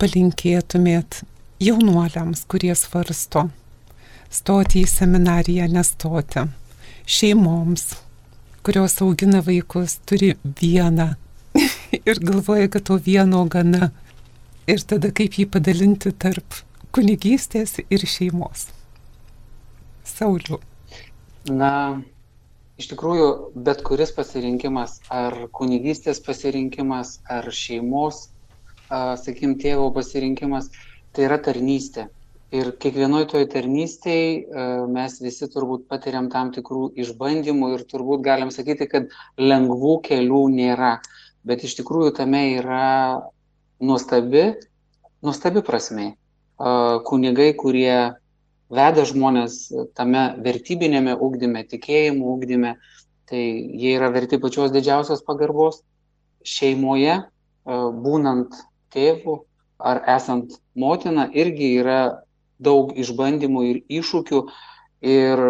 palinkėtumėt 0.00 1.20
jaunuoliams, 1.60 2.46
kurie 2.48 2.72
svarsto 2.72 3.50
stoti 4.30 4.84
į 4.84 4.88
seminariją, 4.88 5.66
nestoti, 5.70 6.46
šeimoms, 7.10 7.90
kurios 8.64 8.96
augina 9.02 9.42
vaikus, 9.44 9.98
turi 10.06 10.36
vieną 10.60 11.10
ir 12.08 12.22
galvoja, 12.22 12.70
kad 12.70 12.86
to 12.88 12.98
vieno 13.04 13.44
gana. 13.50 13.90
Ir 14.70 14.84
tada 14.86 15.10
kaip 15.10 15.34
jį 15.34 15.48
padalinti 15.50 16.12
tarp 16.14 16.60
kunigystės 16.94 17.80
ir 17.82 18.04
šeimos. 18.06 18.68
Sauliu. 20.06 20.60
Na, 21.50 21.98
iš 22.80 22.88
tikrųjų 22.94 23.26
bet 23.66 23.82
kuris 23.86 24.12
pasirinkimas 24.16 24.98
ar 25.12 25.36
kunigystės 25.56 26.22
pasirinkimas 26.24 27.18
ar 27.28 27.48
šeimos 27.52 28.28
sakykim 28.90 29.58
tėvo 29.60 29.90
pasirinkimas 29.94 30.70
tai 31.14 31.28
yra 31.28 31.38
tarnystė. 31.42 32.08
Ir 32.50 32.72
kiekvienoj 32.82 33.28
toj 33.30 33.44
tarnystėj 33.52 34.24
mes 34.90 35.18
visi 35.22 35.46
turbūt 35.52 35.84
patiriam 35.90 36.26
tam 36.32 36.50
tikrų 36.54 36.88
išbandymų 36.98 37.68
ir 37.76 37.84
turbūt 37.92 38.24
galim 38.26 38.50
sakyti 38.50 38.88
kad 38.90 39.12
lengvų 39.38 40.00
kelių 40.08 40.42
nėra. 40.56 40.96
Bet 41.46 41.62
iš 41.64 41.76
tikrųjų 41.78 42.16
tame 42.18 42.42
yra 42.56 43.20
nuostabi 43.80 44.48
nuostabi 45.22 45.62
prasmė. 45.64 46.08
Kunigai 47.06 47.52
kurie 47.56 48.16
veda 48.70 49.04
žmonės 49.06 49.60
tame 49.98 50.24
vertybinėme 50.44 51.16
ugdyme, 51.18 51.64
tikėjimo 51.68 52.34
ugdyme, 52.36 52.76
tai 53.30 53.42
jie 53.42 53.94
yra 53.98 54.10
verti 54.14 54.38
pačios 54.42 54.72
didžiausios 54.74 55.22
pagarbos. 55.26 55.82
Šeimoje, 56.46 57.20
e, 57.20 57.78
būnant 58.04 58.54
tėvu 58.94 59.42
ar 59.78 60.02
esant 60.08 60.56
motina, 60.74 61.26
irgi 61.28 61.74
yra 61.82 62.22
daug 62.60 62.94
išbandymų 62.96 63.64
ir 63.70 63.82
iššūkių 64.00 64.40
ir 65.10 65.44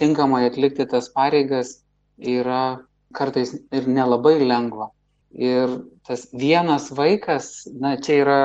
tinkamai 0.00 0.44
atlikti 0.48 0.86
tas 0.90 1.08
pareigas 1.12 1.78
yra 2.18 2.84
kartais 3.14 3.54
ir 3.72 3.88
nelabai 3.88 4.36
lengva. 4.42 4.90
Ir 5.34 5.80
tas 6.06 6.28
vienas 6.32 6.90
vaikas, 6.94 7.66
na, 7.72 7.96
čia 7.98 8.20
yra 8.22 8.40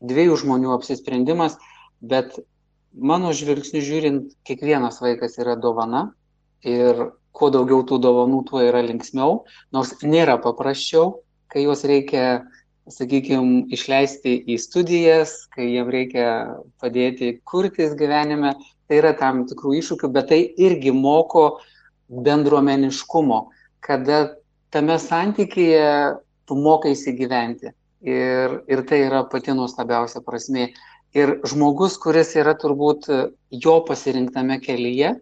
dviejų 0.00 0.38
žmonių 0.44 0.72
apsisprendimas, 0.76 1.56
bet 2.00 2.38
mano 2.94 3.32
žvilgsniu 3.36 3.82
žiūrint, 3.84 4.30
kiekvienas 4.46 5.00
vaikas 5.02 5.38
yra 5.40 5.56
dovana 5.60 6.10
ir 6.66 7.10
kuo 7.36 7.50
daugiau 7.54 7.84
tų 7.86 8.00
dovanų, 8.02 8.42
tuo 8.48 8.62
yra 8.64 8.82
linksmiau, 8.84 9.44
nors 9.72 9.94
nėra 10.02 10.36
paprasčiau, 10.42 11.20
kai 11.50 11.64
juos 11.64 11.84
reikia, 11.86 12.42
sakykime, 12.90 13.68
išleisti 13.70 14.34
į 14.50 14.58
studijas, 14.58 15.46
kai 15.54 15.68
jiem 15.70 15.90
reikia 15.92 16.26
padėti 16.82 17.36
kurtis 17.46 17.94
gyvenime, 17.98 18.56
tai 18.90 18.98
yra 18.98 19.14
tam 19.18 19.44
tikrų 19.46 19.76
iššūkių, 19.78 20.10
bet 20.10 20.30
tai 20.32 20.40
irgi 20.58 20.92
moko 20.94 21.60
bendruomeniškumo, 22.10 23.44
kada 23.86 24.34
tame 24.74 24.98
santykėje 24.98 26.18
tu 26.50 26.58
mokaisi 26.58 27.14
gyventi. 27.14 27.70
Ir, 28.00 28.62
ir 28.66 28.82
tai 28.88 29.04
yra 29.04 29.22
pati 29.28 29.52
nuostabiausia 29.54 30.22
prasme. 30.24 30.70
Ir 31.18 31.40
žmogus, 31.42 31.96
kuris 31.98 32.36
yra 32.38 32.52
turbūt 32.54 33.08
e, 33.10 33.16
jo 33.50 33.80
pasirinktame 33.86 34.60
kelyje, 34.62 35.16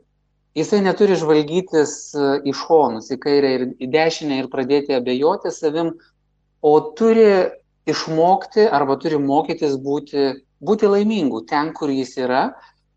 jisai 0.59 0.83
neturi 0.85 1.17
žvalgytis 1.17 1.95
e, 2.13 2.27
į 2.45 2.53
šonus, 2.61 3.09
į 3.15 3.17
kairę 3.23 3.53
ir 3.57 3.65
į 3.81 3.89
dešinę 3.95 4.43
ir 4.43 4.51
pradėti 4.53 4.99
abejoti 4.99 5.53
savim, 5.55 5.95
o 6.61 6.75
turi 6.99 7.25
išmokti 7.89 8.69
arba 8.69 8.99
turi 9.01 9.17
mokytis 9.23 9.79
būti, 9.81 10.27
būti 10.61 10.93
laimingu 10.93 11.47
ten, 11.49 11.73
kur 11.73 11.89
jis 11.89 12.19
yra. 12.21 12.45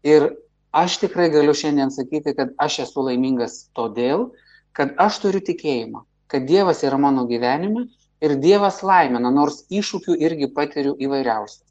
Ir 0.04 0.28
aš 0.76 1.00
tikrai 1.06 1.30
galiu 1.32 1.56
šiandien 1.56 1.96
sakyti, 1.96 2.36
kad 2.36 2.52
aš 2.60 2.82
esu 2.90 3.08
laimingas 3.08 3.70
todėl, 3.78 4.34
kad 4.76 4.98
aš 5.00 5.24
turiu 5.24 5.40
tikėjimą, 5.48 6.04
kad 6.28 6.44
Dievas 6.50 6.84
yra 6.84 7.00
mano 7.00 7.24
gyvenime 7.32 7.88
ir 8.20 8.36
Dievas 8.44 8.84
laimina, 8.84 9.32
nors 9.32 9.64
iššūkių 9.72 10.20
irgi 10.28 10.52
patiriu 10.52 10.98
įvairiausių 11.00 11.71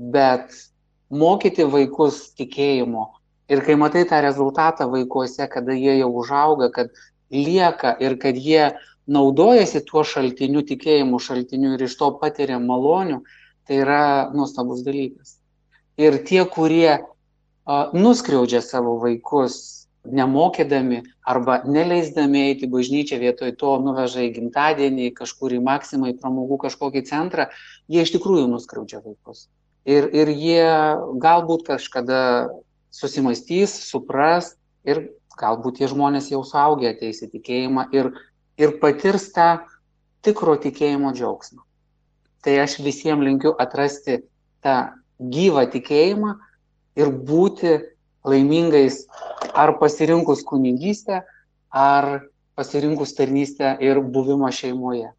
bet 0.00 0.54
mokyti 1.12 1.66
vaikus 1.68 2.30
tikėjimo 2.38 3.08
ir 3.50 3.64
kai 3.66 3.76
matai 3.76 4.04
tą 4.08 4.20
rezultatą 4.24 4.86
vaikuose, 4.90 5.46
kada 5.50 5.74
jie 5.74 5.98
jau 5.98 6.10
užauga, 6.22 6.70
kad 6.72 6.94
lieka 7.34 7.96
ir 8.00 8.16
kad 8.22 8.38
jie 8.38 8.70
naudojasi 9.10 9.82
tuo 9.88 10.04
šaltiniu, 10.06 10.62
tikėjimo 10.66 11.18
šaltiniu 11.18 11.74
ir 11.74 11.84
iš 11.88 11.98
to 11.98 12.12
patiria 12.22 12.60
malonių, 12.62 13.20
tai 13.66 13.82
yra 13.82 14.02
nuostabus 14.34 14.84
dalykas. 14.86 15.36
Ir 16.00 16.22
tie, 16.24 16.44
kurie 16.46 16.90
a, 16.94 17.02
nuskriaudžia 17.92 18.62
savo 18.64 18.96
vaikus, 19.02 19.58
nemokydami 20.06 21.02
arba 21.28 21.58
neleisdami 21.68 22.46
eiti 22.48 22.70
bažnyčią 22.70 23.18
vietoj 23.20 23.52
to 23.60 23.74
nuveža 23.84 24.22
į 24.24 24.30
gimtadienį, 24.38 25.10
kažkur 25.18 25.58
į 25.58 25.60
maksimą, 25.66 26.14
į 26.14 26.20
pramogų 26.22 26.62
kažkokį 26.68 27.04
centrą, 27.10 27.50
jie 27.90 28.06
iš 28.06 28.14
tikrųjų 28.14 28.46
nuskriaudžia 28.54 29.02
vaikus 29.04 29.50
ir, 29.84 30.08
ir 30.12 30.32
jie 30.32 30.66
galbūt 31.22 31.66
kažkada 31.68 32.50
susimastys, 32.90 33.72
supras 33.88 34.54
ir 34.84 35.08
galbūt 35.40 35.80
tie 35.80 35.88
žmonės 35.88 36.30
jau 36.32 36.42
suaugę 36.44 36.90
ateis 36.90 37.22
į 37.24 37.30
tikėjimą 37.36 37.88
ir, 37.96 38.10
ir 38.60 38.76
patirs 38.82 39.30
tą 39.34 39.60
tikro 40.24 40.56
tikėjimo 40.60 41.14
džiaugsmą. 41.16 41.62
Tai 42.44 42.56
aš 42.64 42.78
visiems 42.84 43.24
linkiu 43.24 43.54
atrasti 43.60 44.22
tą 44.64 44.76
gyvą 45.20 45.66
tikėjimą 45.72 46.34
ir 47.00 47.12
būti 47.12 47.78
laimingais 48.24 49.06
ar 49.56 49.76
pasirinkus 49.80 50.44
kunigystę, 50.44 51.22
ar 51.72 52.28
pasirinkus 52.56 53.14
tarnystę 53.16 53.76
ir 53.80 54.00
buvimą 54.00 54.50
šeimoje. 54.52 55.10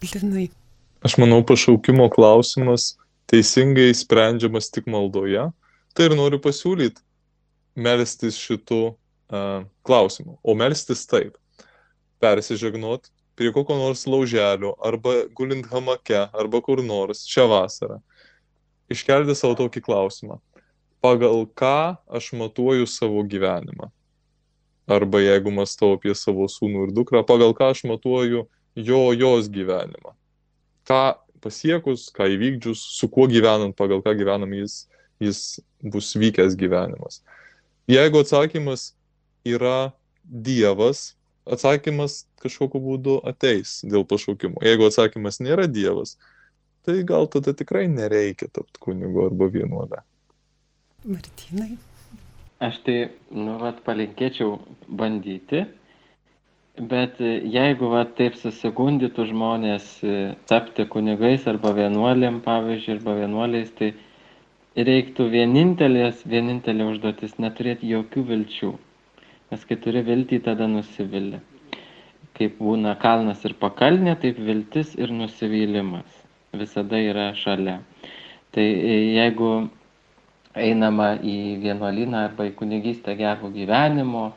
Linai. 0.00 0.48
Aš 1.04 1.16
manau, 1.16 1.40
pašaukimo 1.46 2.10
klausimas 2.12 2.94
teisingai 3.30 3.92
sprendžiamas 3.94 4.70
tik 4.74 4.88
maldoje, 4.90 5.46
tai 5.94 6.08
ir 6.08 6.16
noriu 6.18 6.40
pasiūlyti 6.42 7.02
melstis 7.78 8.38
šitų 8.40 8.80
uh, 8.90 9.62
klausimų. 9.86 10.36
O 10.42 10.56
melstis 10.58 11.06
taip. 11.10 11.36
Persižegnot 12.20 13.08
prie 13.38 13.52
kokio 13.54 13.78
nors 13.78 14.04
lauželio, 14.10 14.74
arba 14.84 15.22
gulint 15.36 15.70
hamake, 15.70 16.26
arba 16.36 16.60
kur 16.60 16.82
nors 16.84 17.24
šią 17.30 17.46
vasarą. 17.48 18.00
Iškelti 18.90 19.36
savo 19.38 19.56
tokį 19.62 19.80
klausimą. 19.86 20.40
Pagal 21.00 21.46
ką 21.56 21.96
aš 22.12 22.32
matuoju 22.36 22.88
savo 22.90 23.22
gyvenimą? 23.24 23.88
Arba 24.90 25.22
jeigu 25.22 25.52
mąstau 25.54 25.94
apie 25.96 26.12
savo 26.18 26.50
sūnų 26.50 26.88
ir 26.88 26.92
dukrą, 26.92 27.22
pagal 27.24 27.54
ką 27.56 27.70
aš 27.72 27.84
matuoju 27.88 28.42
jo, 28.74 29.02
jos 29.14 29.48
gyvenimą? 29.48 30.12
Ką 30.84 31.00
pasiekus, 31.42 32.08
ką 32.14 32.28
įvykdžius, 32.36 32.82
su 32.98 33.08
kuo 33.12 33.26
gyvenant, 33.30 33.76
pagal 33.78 34.02
ką 34.04 34.14
gyvenam, 34.18 34.52
jis, 34.56 34.84
jis 35.22 35.60
bus 35.82 36.12
vykęs 36.18 36.56
gyvenimas. 36.60 37.22
Jeigu 37.90 38.22
atsakymas 38.22 38.92
yra 39.48 39.92
Dievas, 40.24 41.14
atsakymas 41.48 42.24
kažkokiu 42.42 42.80
būdu 42.84 43.16
ateis 43.26 43.80
dėl 43.82 44.04
pašaukimo. 44.08 44.60
Jeigu 44.64 44.86
atsakymas 44.86 45.40
nėra 45.42 45.66
Dievas, 45.70 46.16
tai 46.86 47.00
gal 47.08 47.28
tada 47.32 47.54
tikrai 47.56 47.86
nereikia 47.90 48.48
tapti 48.52 48.80
kunigu 48.80 49.26
arba 49.26 49.50
vienuolę. 49.50 50.04
Martinai. 51.04 51.78
Aš 52.60 52.76
tai, 52.84 52.96
nu, 53.32 53.56
vat, 53.60 53.80
palinkėčiau 53.86 54.58
bandyti 54.86 55.64
Bet 56.78 57.18
e, 57.20 57.40
jeigu 57.50 57.88
va, 57.90 58.04
taip 58.16 58.36
susigundytų 58.38 59.24
žmonės 59.32 59.86
e, 60.06 60.12
tapti 60.46 60.86
kunigais 60.86 61.42
arba 61.50 61.72
vienuolėm, 61.74 62.38
pavyzdžiui, 62.44 62.94
arba 62.94 63.16
vienuoliais, 63.18 63.72
tai 63.74 63.90
reiktų 64.78 65.26
vienintelės, 65.32 66.22
vienintelė 66.24 66.86
užduotis- 66.92 67.34
neturėti 67.42 67.90
jokių 67.90 68.22
vilčių. 68.30 68.72
Nes 69.50 69.66
kai 69.66 69.76
turi 69.82 70.04
viltį, 70.06 70.40
tada 70.46 70.70
nusivili. 70.70 71.42
Kaip 72.38 72.56
būna 72.62 72.94
kalnas 73.02 73.44
ir 73.44 73.58
pakalnė, 73.58 74.14
taip 74.22 74.38
viltis 74.38 74.94
ir 74.94 75.10
nusivylimas 75.10 76.22
visada 76.54 76.96
yra 77.02 77.32
šalia. 77.34 77.80
Tai 78.54 78.62
e, 78.62 78.96
jeigu 79.18 79.68
einama 80.54 81.16
į 81.18 81.58
vienuolyną 81.66 82.28
arba 82.30 82.46
į 82.46 82.54
kunigystę 82.54 83.18
gerų 83.18 83.50
gyvenimo, 83.58 84.30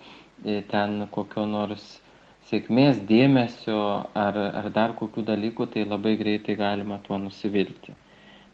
ten 0.43 1.07
kokio 1.13 1.45
nors 1.47 2.02
sėkmės, 2.53 3.01
dėmesio 3.09 3.81
ar, 4.13 4.37
ar 4.61 4.69
dar 4.73 4.93
kokių 4.99 5.25
dalykų, 5.25 5.67
tai 5.73 5.87
labai 5.89 6.13
greitai 6.19 6.55
galima 6.59 6.99
tuo 7.01 7.17
nusivilti. 7.17 7.95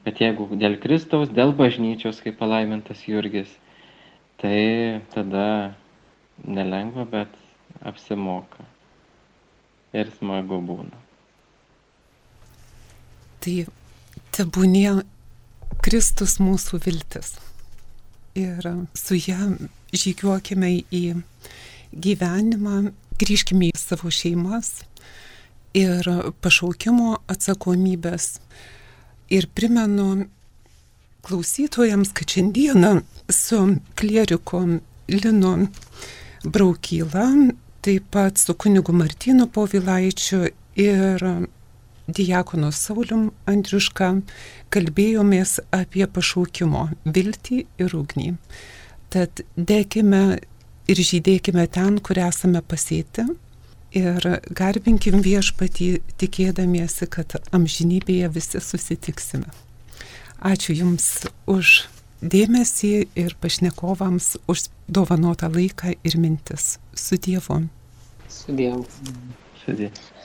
Bet 0.06 0.22
jeigu 0.24 0.48
dėl 0.56 0.78
Kristaus, 0.80 1.32
dėl 1.36 1.52
bažnyčios, 1.58 2.22
kaip 2.24 2.40
palaimintas 2.40 3.04
Jurgis, 3.04 3.52
tai 4.40 5.02
tada 5.12 5.76
nelengva, 6.48 7.04
bet 7.04 7.36
apsimoka. 7.84 8.64
Ir 9.92 10.12
smagu 10.20 10.62
būna. 10.64 10.96
Tai 13.44 13.56
tebūnė 14.36 15.02
Kristus 15.84 16.38
mūsų 16.44 16.80
viltis. 16.86 17.34
Ir 18.38 18.64
su 18.96 19.18
ją 19.18 19.56
žygiuokime 19.92 20.72
į 20.94 21.04
gyvenimą, 21.92 22.92
grįžkime 23.20 23.70
į 23.70 23.78
savo 23.78 24.12
šeimas 24.14 24.80
ir 25.78 26.08
pašaukimo 26.42 27.20
atsakomybės. 27.30 28.40
Ir 29.30 29.46
primenu 29.54 30.26
klausytojams, 31.28 32.14
kad 32.18 32.32
šiandieną 32.34 33.02
su 33.30 33.60
klieriko 34.00 34.64
Linu 35.10 35.54
Braukyla, 36.44 37.28
taip 37.82 38.10
pat 38.12 38.38
su 38.38 38.56
kunigu 38.56 38.94
Martinu 38.94 39.48
Povilaičiu 39.48 40.48
ir 40.80 41.26
Diakonu 42.10 42.72
Saulium 42.74 43.30
Andriuška 43.50 44.10
kalbėjomės 44.74 45.60
apie 45.76 46.08
pašaukimo 46.10 46.88
viltį 47.06 47.60
ir 47.84 47.96
ugnį. 47.96 48.32
Tad 49.14 49.44
dėkime 49.58 50.40
ir 50.90 51.04
žydėkime 51.06 51.68
ten, 51.72 52.00
kur 52.04 52.20
esame 52.22 52.62
pasėti 52.66 53.28
ir 53.96 54.26
garbinkim 54.54 55.22
viešpatį 55.26 55.90
tikėdamiesi, 56.22 57.08
kad 57.10 57.40
amžinybėje 57.56 58.30
visi 58.34 58.62
susitiksime. 58.62 59.50
Ačiū 60.40 60.76
Jums 60.78 61.26
už 61.50 61.90
dėmesį 62.22 62.94
ir 63.20 63.36
pašnekovams 63.42 64.36
už 64.48 64.70
dovanotą 64.88 65.50
laiką 65.52 65.96
ir 66.04 66.18
mintis. 66.20 66.78
Su 66.96 67.18
Dievu. 67.18 67.66
Su 68.30 68.56
Dievu. 68.56 68.86
Su 69.64 69.76
Dievu. 69.76 70.19